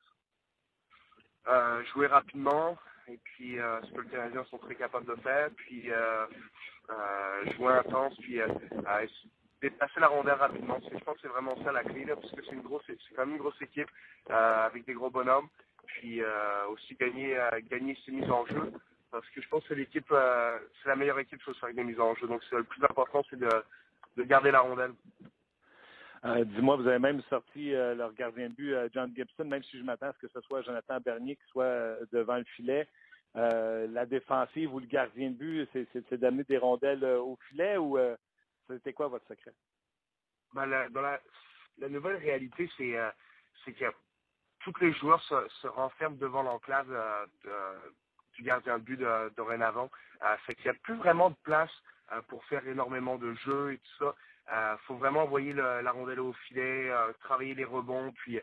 [1.92, 2.76] Jouer rapidement,
[3.08, 6.26] et puis euh, ce que les Canadiens sont très capables de faire, puis euh,
[6.90, 8.40] euh, jouer intense, puis
[9.60, 10.78] dépasser la rondelle rapidement.
[10.92, 12.54] Je pense que c'est vraiment ça la clé, là, parce que c'est
[13.14, 13.90] quand même une grosse équipe
[14.28, 15.48] avec des gros bonhommes,
[15.86, 16.20] puis
[16.70, 17.38] aussi gagner,
[17.70, 18.72] gagner ses mises en jeu,
[19.10, 22.00] parce que je pense que l'équipe, c'est la meilleure équipe sur ce avec des mises
[22.00, 22.26] en jeu.
[22.26, 24.92] Donc le plus important, c'est de garder la rondelle.
[26.24, 29.62] Euh, Dis-moi, vous avez même sorti euh, leur gardien de but, euh, John Gibson, même
[29.64, 32.88] si je m'attends à ce que ce soit Jonathan Bernier qui soit devant le filet.
[33.34, 37.98] la défensive ou le gardien de but, c'est d'amener des rondelles au filet ou
[38.68, 39.52] c'était quoi votre secret?
[40.54, 41.20] Ben, la, dans la,
[41.88, 43.84] nouvelle réalité, c'est que
[44.60, 46.88] tous les joueurs se, renferment devant l'enclave
[48.34, 49.90] du gardien de but de, dorénavant.
[50.46, 51.72] Fait qu'il n'y a plus vraiment de place
[52.28, 54.14] pour faire énormément de jeux et tout ça.
[54.48, 56.90] Il faut vraiment envoyer la rondelle au filet,
[57.20, 58.40] travailler les rebonds, puis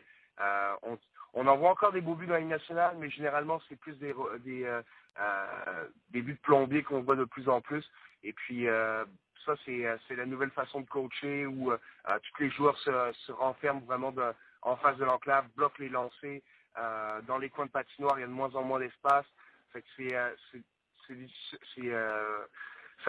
[0.82, 0.98] on,
[1.34, 3.94] on en voit encore des beaux buts dans la Ligue nationale, mais généralement, c'est plus
[3.98, 4.82] des, euh,
[5.20, 7.84] euh, buts de plombier qu'on voit de plus en plus.
[8.22, 9.04] Et puis, euh,
[9.44, 14.14] ça, c'est, la nouvelle façon de coacher où euh, tous les joueurs se, renferment vraiment
[14.62, 16.40] en face de l'enclave, bloquent les lancers.
[16.78, 19.26] Euh, dans les coins de patinoire, il y a de moins en moins d'espace.
[19.72, 19.80] Ça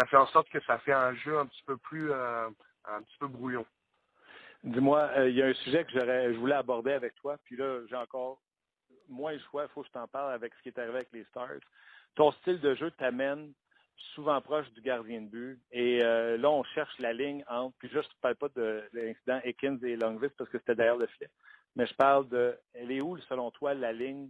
[0.07, 2.11] fait en sorte que ça fait un jeu un petit peu plus,
[2.87, 3.65] un petit peu brouillon.
[4.63, 7.81] Dis-moi, euh, il y a un sujet que je voulais aborder avec toi, puis là,
[7.87, 8.41] j'ai encore
[9.07, 11.11] moins le choix, il faut que je t'en parle avec ce qui est arrivé avec
[11.13, 11.59] les Stars.
[12.15, 13.53] Ton style de jeu t'amène
[14.15, 15.61] souvent proche du gardien de but.
[15.71, 18.83] Et euh, là, on cherche la ligne entre, puis juste, je ne parle pas de,
[18.93, 21.29] l'incident Ekins et Longvis parce que c'était derrière le filet.
[21.75, 24.29] Mais je parle de, elle est où, selon toi, la ligne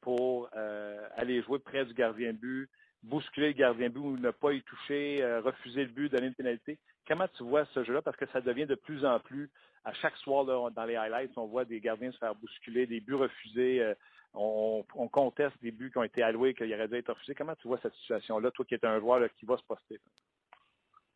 [0.00, 2.70] pour euh, aller jouer près du gardien de but,
[3.02, 6.34] bousculer le gardien de but ou ne pas y toucher, refuser le but, donner une
[6.34, 6.78] pénalité?
[7.06, 8.02] Comment tu vois ce jeu-là?
[8.02, 9.50] Parce que ça devient de plus en plus,
[9.84, 13.14] à chaque soir dans les highlights, on voit des gardiens se faire bousculer, des buts
[13.14, 13.82] refusés.
[13.82, 13.94] Euh,
[14.34, 17.34] on, on, conteste des buts qui ont été alloués, qui auraient dû être refusés.
[17.34, 20.00] Comment tu vois cette situation-là, toi qui es un joueur qui va se poster?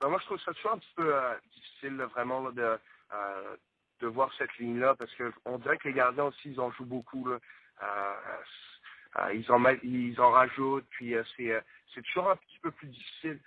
[0.00, 3.56] Ben, moi, je trouve ça toujours un petit peu euh, difficile vraiment euh,
[4.00, 7.28] de voir cette ligne-là parce qu'on dirait que les gardiens aussi, ils en jouent beaucoup.
[9.32, 9.50] Ils,
[10.20, 13.40] en, rajoutent, puis c'est toujours un petit peu plus difficile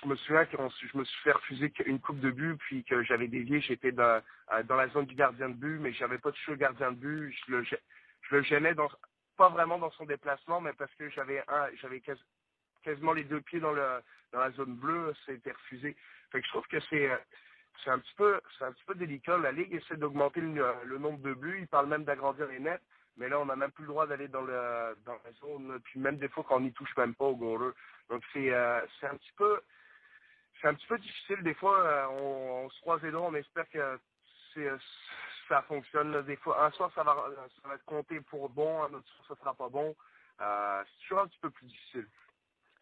[0.00, 3.02] je me souviens que je me suis fait refuser une coupe de but, puis que
[3.02, 4.22] j'avais dévié, j'étais dans,
[4.52, 6.96] euh, dans la zone du gardien de but, mais j'avais pas touché le gardien de
[6.96, 7.34] but.
[7.46, 8.74] Je le, je le gênais
[9.36, 11.42] pas vraiment dans son déplacement, mais parce que j'avais
[11.80, 12.02] j'avais
[12.82, 15.96] quasiment les deux pieds dans la zone bleue, c'était refusé.
[16.30, 17.10] Fait que je trouve que c'est,
[17.84, 19.38] c'est un petit peu, c'est un petit peu délicat.
[19.38, 21.58] La Ligue essaie d'augmenter le, nombre de buts.
[21.60, 22.80] Il parle même d'agrandir les nets.
[23.18, 24.94] Mais là, on n'a même plus le droit d'aller dans, la
[25.40, 25.78] zone.
[25.84, 27.72] Puis même des fois, quand on n'y touche même pas au goaler.
[28.08, 29.60] Donc, c'est, euh, c'est un petit peu
[30.62, 31.42] c'est un petit peu difficile.
[31.42, 33.98] Des fois, euh, on, on, se croise les doigts, on espère que
[34.58, 34.78] euh,
[35.48, 36.22] ça fonctionne.
[36.22, 37.14] Des fois, un soir, ça va,
[37.62, 39.94] ça va être compté pour bon, un autre soir, ça sera pas bon.
[40.40, 42.06] Euh, c'est toujours un petit peu plus difficile.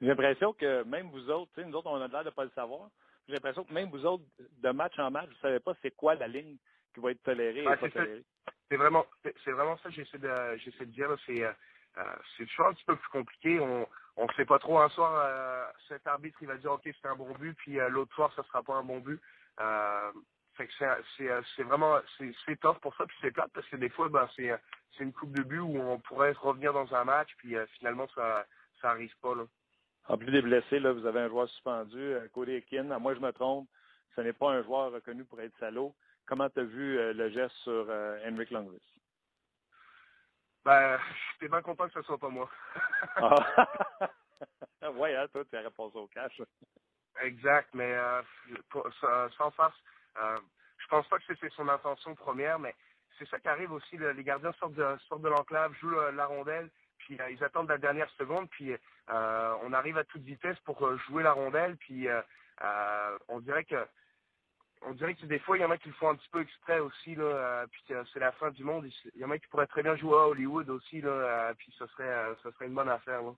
[0.00, 2.88] J'ai l'impression que même vous autres, nous autres, on a l'air de pas le savoir.
[3.26, 6.14] J'ai l'impression que même vous autres, de match en match, vous savez pas c'est quoi
[6.14, 6.56] la ligne
[6.94, 8.24] qui va être tolérée et pas tolérée.
[8.68, 11.08] C'est vraiment, c'est vraiment ça que j'essaie de, j'essaie de dire.
[11.26, 11.52] C'est, euh,
[12.36, 13.60] c'est toujours un petit peu plus compliqué.
[13.60, 13.86] On
[14.16, 14.78] on ne sait pas trop.
[14.78, 17.88] Un soir, euh, cet arbitre, il va dire OK, c'est un bon but, puis euh,
[17.88, 19.20] l'autre soir, ça sera pas un bon but.
[19.60, 20.12] Euh,
[20.58, 20.66] que
[21.16, 24.52] c'est vraiment c'est tough pour ça, puis c'est plate parce que des fois, ben, c'est
[24.98, 28.44] une coupe de but où on pourrait revenir dans un match, puis finalement, ça
[28.82, 29.34] ça pas.
[29.34, 29.44] Là.
[30.08, 32.98] En plus des blessés, là, vous avez un joueur suspendu, Cody Ekin.
[32.98, 33.70] Moi, je me trompe,
[34.14, 35.94] ce n'est pas un joueur reconnu pour être salaud.
[36.26, 37.88] Comment tu as vu le geste sur
[38.26, 38.99] Henrik Longvis?
[40.64, 40.98] Ben,
[41.32, 42.48] j'étais bien content que ce soit pas moi.
[43.16, 44.10] ah.
[44.94, 46.40] ouais, hein, toi, tu as répondu au cash.
[47.22, 48.22] exact, mais euh,
[49.36, 49.72] sans face,
[50.20, 50.38] euh,
[50.78, 52.74] je pense pas que c'était son intention première, mais
[53.18, 53.96] c'est ça qui arrive aussi.
[53.96, 57.78] les gardiens sortent de, sortent de l'enclave, jouent la, rondelle, puis euh, ils attendent la
[57.78, 58.74] dernière seconde, puis
[59.08, 62.06] on arrive à toute vitesse pour jouer la rondelle, puis
[63.28, 63.86] on dirait que
[64.82, 66.40] on dirait que des fois, il y en a qui le font un petit peu
[66.40, 68.86] exprès aussi, là, euh, puis c'est la fin du monde.
[69.14, 71.72] Il y en a qui pourraient très bien jouer à Hollywood aussi, là, euh, puis
[71.78, 73.22] ce serait, euh, ce serait une bonne affaire.
[73.22, 73.34] Là.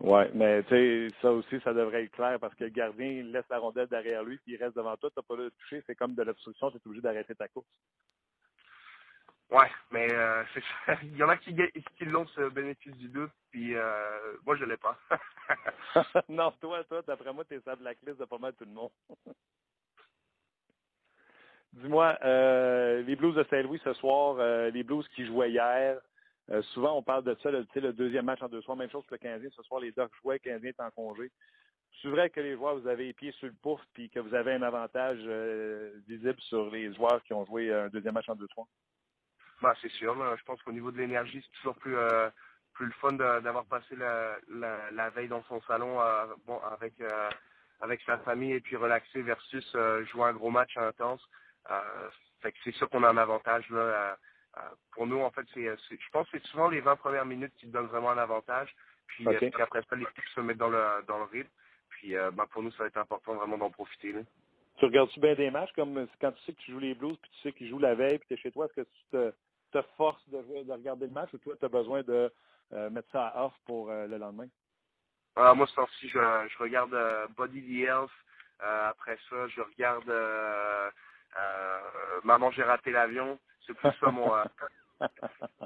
[0.00, 3.48] Ouais, mais tu sais, ça aussi, ça devrait être clair parce que le gardien laisse
[3.48, 5.94] la rondelle derrière lui, puis il reste devant toi, tu n'as pas le toucher, c'est
[5.94, 7.68] comme de l'obstruction, tu es obligé d'arrêter ta course.
[9.50, 10.44] Ouais, mais euh,
[11.02, 14.64] il y en a qui, qui l'ont ce bénéfice du doute, puis euh, moi je
[14.64, 14.98] l'ai pas.
[16.28, 18.72] non, toi, toi, d'après moi, tu es sur la liste de pas mal tout le
[18.72, 18.90] monde.
[21.74, 25.98] Dis-moi, euh, les Blues de Saint-Louis ce soir, euh, les Blues qui jouaient hier,
[26.50, 29.06] euh, souvent on parle de ça, le, le deuxième match en deux soirs, même chose
[29.06, 29.48] que le Canadien.
[29.56, 31.30] Ce soir, les Ducks jouaient, le Canadien est en congé.
[32.02, 34.34] C'est vrai que les joueurs, vous avez les pieds sur le pouf puis que vous
[34.34, 35.18] avez un avantage
[36.08, 38.66] visible sur les joueurs qui ont joué un deuxième match en deux soirs?
[39.60, 40.14] Ben, c'est sûr.
[40.36, 41.94] Je pense qu'au niveau de l'énergie, c'est toujours plus,
[42.72, 45.98] plus le fun d'avoir passé la, la, la, veille dans son salon
[46.46, 46.94] bon, avec,
[47.82, 49.76] avec sa famille et puis relaxer versus
[50.10, 51.22] jouer un gros match intense.
[51.70, 52.08] Euh,
[52.64, 53.78] c'est sûr qu'on a un avantage là.
[53.78, 54.14] Euh,
[54.58, 54.60] euh,
[54.90, 57.66] pour nous, en fait, c'est, je pense que c'est souvent les 20 premières minutes qui
[57.66, 58.74] donnent vraiment un avantage.
[59.06, 61.50] Puis, après ça, l'équipe se met dans le dans le rythme.
[61.88, 64.12] Puis ben, pour nous, ça va être important vraiment d'en profiter.
[64.12, 64.20] Là.
[64.78, 67.30] Tu regardes-tu bien des matchs comme quand tu sais que tu joues les Blues, puis
[67.30, 69.32] tu sais qu'ils jouent la veille, puis tu es chez toi, est-ce que tu te
[69.72, 72.32] te force de, de regarder le match ou toi, tu as besoin de
[72.72, 74.48] euh, mettre ça à off pour euh, le lendemain?
[75.38, 77.88] Euh, moi, ce temps-ci, je, je regarde euh, Body the.
[77.88, 80.90] Euh, après ça, je regarde euh, euh,
[82.24, 83.38] Maman, j'ai raté l'avion.
[83.66, 84.44] C'est plus ça mon, euh,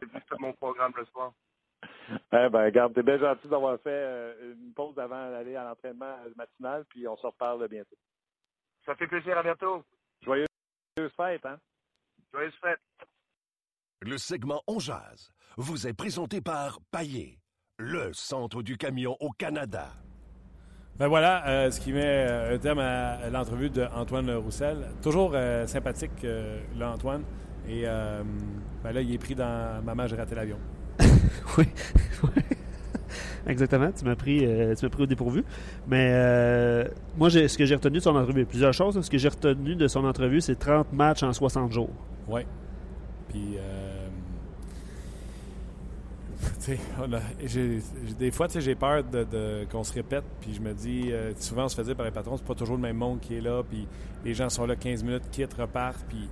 [0.00, 1.32] c'est plus ça mon programme le soir.
[2.10, 6.16] Eh ben, regarde, t'es bien gentil d'avoir fait euh, une pause avant d'aller à l'entraînement
[6.36, 7.96] matinal, puis on se reparle bientôt.
[8.84, 9.84] Ça fait plaisir, à bientôt.
[10.22, 10.46] Joyeuse
[11.16, 11.58] fête, hein?
[12.32, 12.80] Joyeuse fête.
[14.02, 17.40] Le segment On Jazz vous est présenté par Paillé,
[17.78, 19.90] le centre du camion au Canada.
[20.98, 24.78] Ben voilà, euh, ce qui met euh, un terme à, l'entrevue d'Antoine Roussel.
[25.02, 27.22] Toujours euh, sympathique, euh, là, Antoine.
[27.68, 30.56] Et ben là, il est pris dans Maman, j'ai raté l'avion.
[31.58, 31.64] oui.
[33.48, 33.90] Exactement.
[33.90, 34.46] Tu m'as pris,
[34.78, 35.42] tu pris au dépourvu.
[35.88, 36.88] Mais
[37.18, 39.00] moi, ce que j'ai retenu de son entrevue, plusieurs choses.
[39.00, 41.90] Ce que j'ai retenu de son entrevue, c'est 30 matchs en 60 jours.
[42.28, 42.42] Oui.
[43.30, 44.06] Puis, euh,
[46.40, 46.45] tu sais, on a-
[47.44, 47.80] j'ai-
[48.18, 50.24] des fois, j'ai peur de, de- qu'on se répète.
[50.40, 52.54] Puis je me dis, euh, souvent, on se fait dire par les patrons, c'est pas
[52.54, 53.62] toujours le même monde qui est là.
[53.68, 53.86] Puis
[54.24, 56.04] les gens sont là 15 minutes, quittent, repartent.
[56.08, 56.28] Puis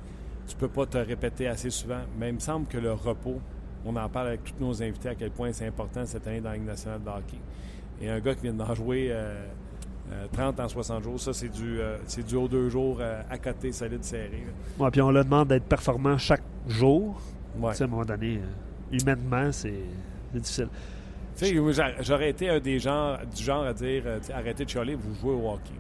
[0.46, 2.00] tu peux pas te répéter assez souvent.
[2.18, 3.40] Mais il me semble que le repos,
[3.84, 6.50] on en parle avec tous nos invités à quel point c'est important cette année dans
[6.50, 7.38] la Ligue nationale de hockey.
[8.00, 9.46] Et un gars qui vient d'en jouer euh,
[10.12, 13.22] euh, 30 en 60 jours, ça, c'est du, euh, c'est du haut deux jours euh,
[13.30, 14.44] à côté, solide, serré.
[14.78, 17.20] Ouais, puis on leur demande d'être performant chaque jour.
[17.58, 17.70] Ouais.
[17.72, 19.72] Tu sais, à un moment donné, euh, humainement, c'est
[20.34, 20.68] c'est difficile.
[22.00, 25.34] J'aurais été un des gens du genre à dire euh, arrêtez de chialer, vous jouez
[25.34, 25.72] au hockey.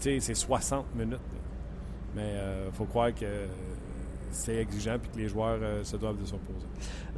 [0.00, 1.12] Puis c'est 60 minutes.
[1.12, 1.18] là.
[2.14, 2.34] Mais
[2.68, 3.46] il faut croire que euh,
[4.30, 6.66] c'est exigeant et que les joueurs euh, se doivent de s'opposer.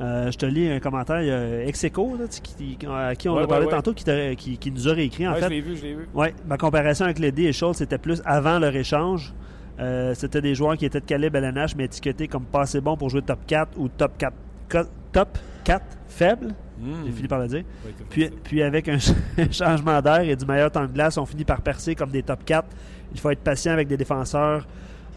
[0.01, 1.19] Euh, je te lis un commentaire.
[1.67, 3.77] Execo, là, qui, à qui on Ouais, a parlé ouais, ouais.
[3.79, 5.27] tantôt, qui, t'a- qui- qui nous a réécrit.
[5.29, 6.09] En Ouais, fait, je l'ai vu, je l'ai vu.
[6.15, 9.35] Oui, ma comparaison avec Leddy et Schultz, c'était plus avant leur échange.
[9.79, 12.97] Euh, c'était des joueurs qui étaient de calibre LNH, mais étiquetés comme pas assez bons
[12.97, 14.35] pour jouer top 4 ou top 4,
[14.71, 14.79] co-
[15.13, 16.55] top 4 faible.
[16.79, 16.93] Mm.
[17.07, 17.65] J'ai fini par le dire.
[18.11, 18.99] Puis, puis avec un
[19.51, 22.45] changement d'air et du meilleur temps de glace, on finit par percer comme des top
[22.45, 22.67] 4.
[23.13, 24.67] Il faut être patient avec des défenseurs.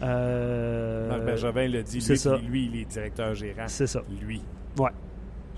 [0.02, 2.36] Euh, Marc Bergevin l'a dit, lui, ça.
[2.36, 3.64] lui, il est directeur gérant.
[3.66, 4.02] C'est ça.
[4.20, 4.42] Lui.
[4.78, 4.90] Ouais.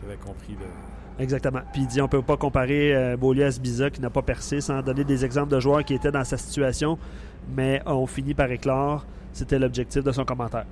[0.01, 0.53] J'avais compris.
[0.53, 1.23] Le...
[1.23, 1.61] Exactement.
[1.73, 4.61] Puis il dit on peut pas comparer euh, Beaulieu à Sbiza qui n'a pas percé
[4.61, 6.97] sans donner des exemples de joueurs qui étaient dans sa situation,
[7.57, 9.05] mais on finit par éclore.
[9.33, 10.67] C'était l'objectif de son commentaire.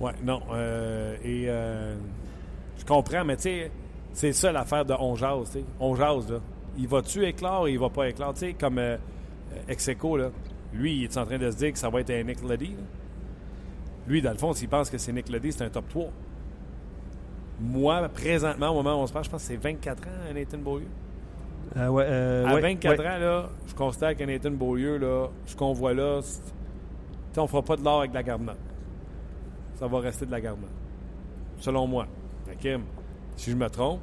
[0.00, 0.42] Ouais, non.
[0.52, 1.94] euh, et euh,
[2.82, 3.70] je comprends, mais tu sais,
[4.12, 5.64] c'est ça l'affaire de on jase, tu sais.
[5.78, 6.38] On jase, là.
[6.76, 8.34] Il va-tu éclore ou il va pas éclore?
[8.34, 8.96] Tu sais, comme euh,
[9.52, 10.30] euh, Execo, là.
[10.72, 12.70] Lui, il est en train de se dire que ça va être un Nick Leddy,
[12.70, 12.82] là?
[14.08, 16.08] Lui, dans le fond, s'il pense que c'est Nick Leddy, c'est un top 3.
[17.60, 20.58] Moi, présentement, au moment où on se parle, je pense que c'est 24 ans, Nathan
[20.58, 20.88] Beaulieu.
[21.76, 23.06] Euh, ouais, euh, à ouais, 24 ouais.
[23.06, 26.50] ans, là, je constate que Nathan Beaulieu, là, ce qu'on voit là, c'est- tu
[27.34, 28.50] sais, on fera pas de l'or avec de la garde
[29.76, 30.58] Ça va rester de la garde
[31.58, 32.06] Selon moi.
[33.36, 34.00] Si je me trompe,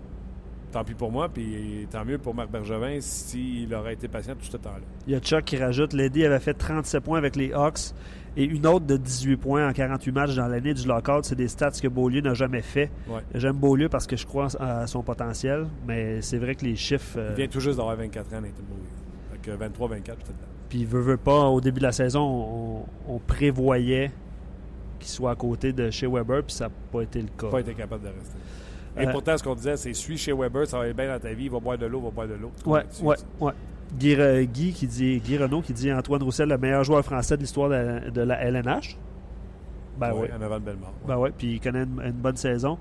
[0.71, 4.45] tant pis pour moi, puis tant mieux pour Marc Bergevin s'il aurait été patient tout
[4.45, 4.81] ce temps-là.
[5.07, 7.93] Il y a Chuck qui rajoute Lady avait fait 37 points avec les Hawks
[8.37, 11.25] et une autre de 18 points en 48 matchs dans l'année du lockout.
[11.25, 12.91] C'est des stats que Beaulieu n'a jamais fait.
[13.07, 13.21] Ouais.
[13.33, 17.17] J'aime Beaulieu parce que je crois à son potentiel, mais c'est vrai que les chiffres.
[17.17, 19.31] euh, Il vient tout juste d'avoir 24 ans, Nathan Beaulieu.
[19.31, 20.47] Fait que 23-24, j'étais dedans.
[20.69, 22.85] Puis, veut, veut pas, au début de la saison, on,
[23.15, 24.11] on prévoyait
[24.99, 27.47] qu'il soit à côté de chez Weber, puis ça n'a pas été le cas.
[27.47, 28.37] Pas été capable de rester.
[28.97, 31.19] Et Euh, pourtant, ce qu'on disait, c'est suis chez Weber, ça va aller bien dans
[31.19, 32.51] ta vie, va boire de l'eau, va boire de l'eau.
[32.65, 33.23] Ouais, ouais, ça.
[33.39, 33.53] ouais.
[33.97, 34.15] Guy,
[34.47, 37.69] Guy qui dit, Guy Renault qui dit Antoine Roussel, le meilleur joueur français de l'histoire
[37.69, 38.97] de, la- de la LNH.
[39.99, 40.21] Ben oui.
[40.21, 40.93] Ouais, avant de Bellemare.
[41.07, 42.77] Ben ouais, puis il connaît une, une bonne saison.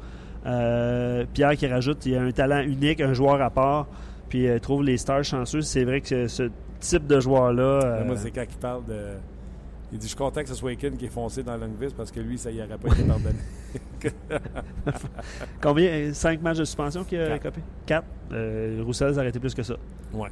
[0.47, 3.87] Euh, Pierre qui rajoute il a un talent unique, un joueur à part,
[4.29, 5.63] puis il trouve les stars chanceux.
[5.63, 6.51] C'est vrai que ce
[6.81, 7.63] type de joueur-là.
[7.63, 9.01] euh, Moi, c'est quand il parle de.
[9.93, 12.11] Il dit Je suis content que ce soit Ekin qui est foncé dans Longvis parce
[12.11, 13.39] que lui, ça y aurait pas été pardonné.
[15.63, 17.43] combien 5 matchs de suspension qu'il a Quatre.
[17.55, 18.83] copé 4.
[18.85, 19.75] Roussel a arrêté plus que ça.
[20.13, 20.29] ouais.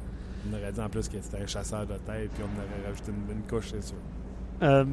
[0.49, 3.11] On aurait dit en plus que c'était un chasseur de tête, puis on aurait rajouté
[3.11, 3.97] une, une couche, c'est sûr.
[4.63, 4.85] Euh,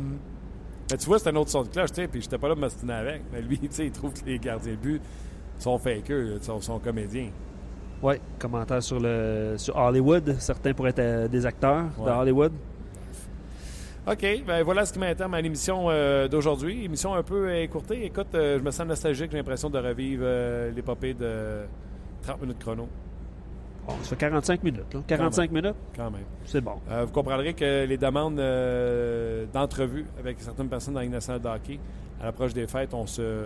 [0.91, 2.57] Mais tu vois, c'est un autre son de cloche, tu sais, puis j'étais pas là
[2.57, 3.23] de m'ostiner avec.
[3.33, 5.01] Mais lui, tu sais, il trouve que les gardiens de but
[5.61, 7.29] sont fakeux, sont, sont comédiens.
[8.03, 10.35] ouais, commentaire sur, le, sur Hollywood.
[10.41, 12.11] Certains pourraient être euh, des acteurs de Ouais.
[12.11, 12.53] Hollywood.
[14.07, 16.85] OK, ben voilà ce qui m'intéresse à l'émission euh, d'aujourd'hui.
[16.85, 18.05] Émission un peu écourtée.
[18.05, 21.63] Écoute, euh, je me sens nostalgique, j'ai l'impression de revivre euh, l'épopée de
[22.23, 22.87] 30 minutes chrono,
[23.87, 24.93] Bon, ça fait 45 minutes.
[24.93, 25.01] là.
[25.07, 26.21] 45 minutes, quand même.
[26.45, 26.75] c'est bon.
[26.89, 28.37] Vous comprendrez que les demandes
[29.53, 31.79] d'entrevue avec certaines personnes dans la Ligue nationale de hockey,
[32.21, 33.43] à l'approche des fêtes, on se,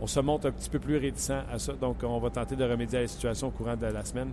[0.00, 1.72] on se montre un petit peu plus réticent à ça.
[1.74, 4.32] Donc, on va tenter de remédier à la situation au courant de la semaine.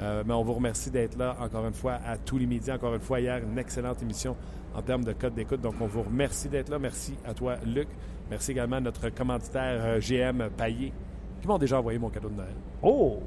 [0.00, 2.72] Mais on vous remercie d'être là encore une fois à tous les midis.
[2.72, 4.34] Encore une fois, hier, une excellente émission
[4.74, 5.60] en termes de code d'écoute.
[5.60, 6.78] Donc, on vous remercie d'être là.
[6.78, 7.88] Merci à toi, Luc.
[8.30, 10.92] Merci également à notre commanditaire euh, GM Paillé,
[11.40, 12.54] qui m'ont déjà envoyé mon cadeau de Noël.
[12.82, 13.20] Oh!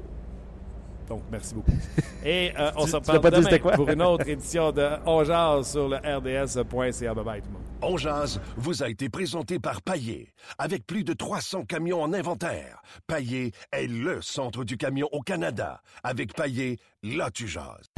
[1.08, 1.70] Donc, merci beaucoup.
[2.24, 3.72] Et euh, on se reparle demain quoi?
[3.72, 7.14] pour une autre édition de On Jase sur le RDS.ca.
[7.14, 7.62] Bye bye tout le monde.
[7.82, 10.32] On jase vous a été présenté par Paillé.
[10.58, 15.82] Avec plus de 300 camions en inventaire, Paillé est le centre du camion au Canada.
[16.02, 17.90] Avec Paillé, là tu jases.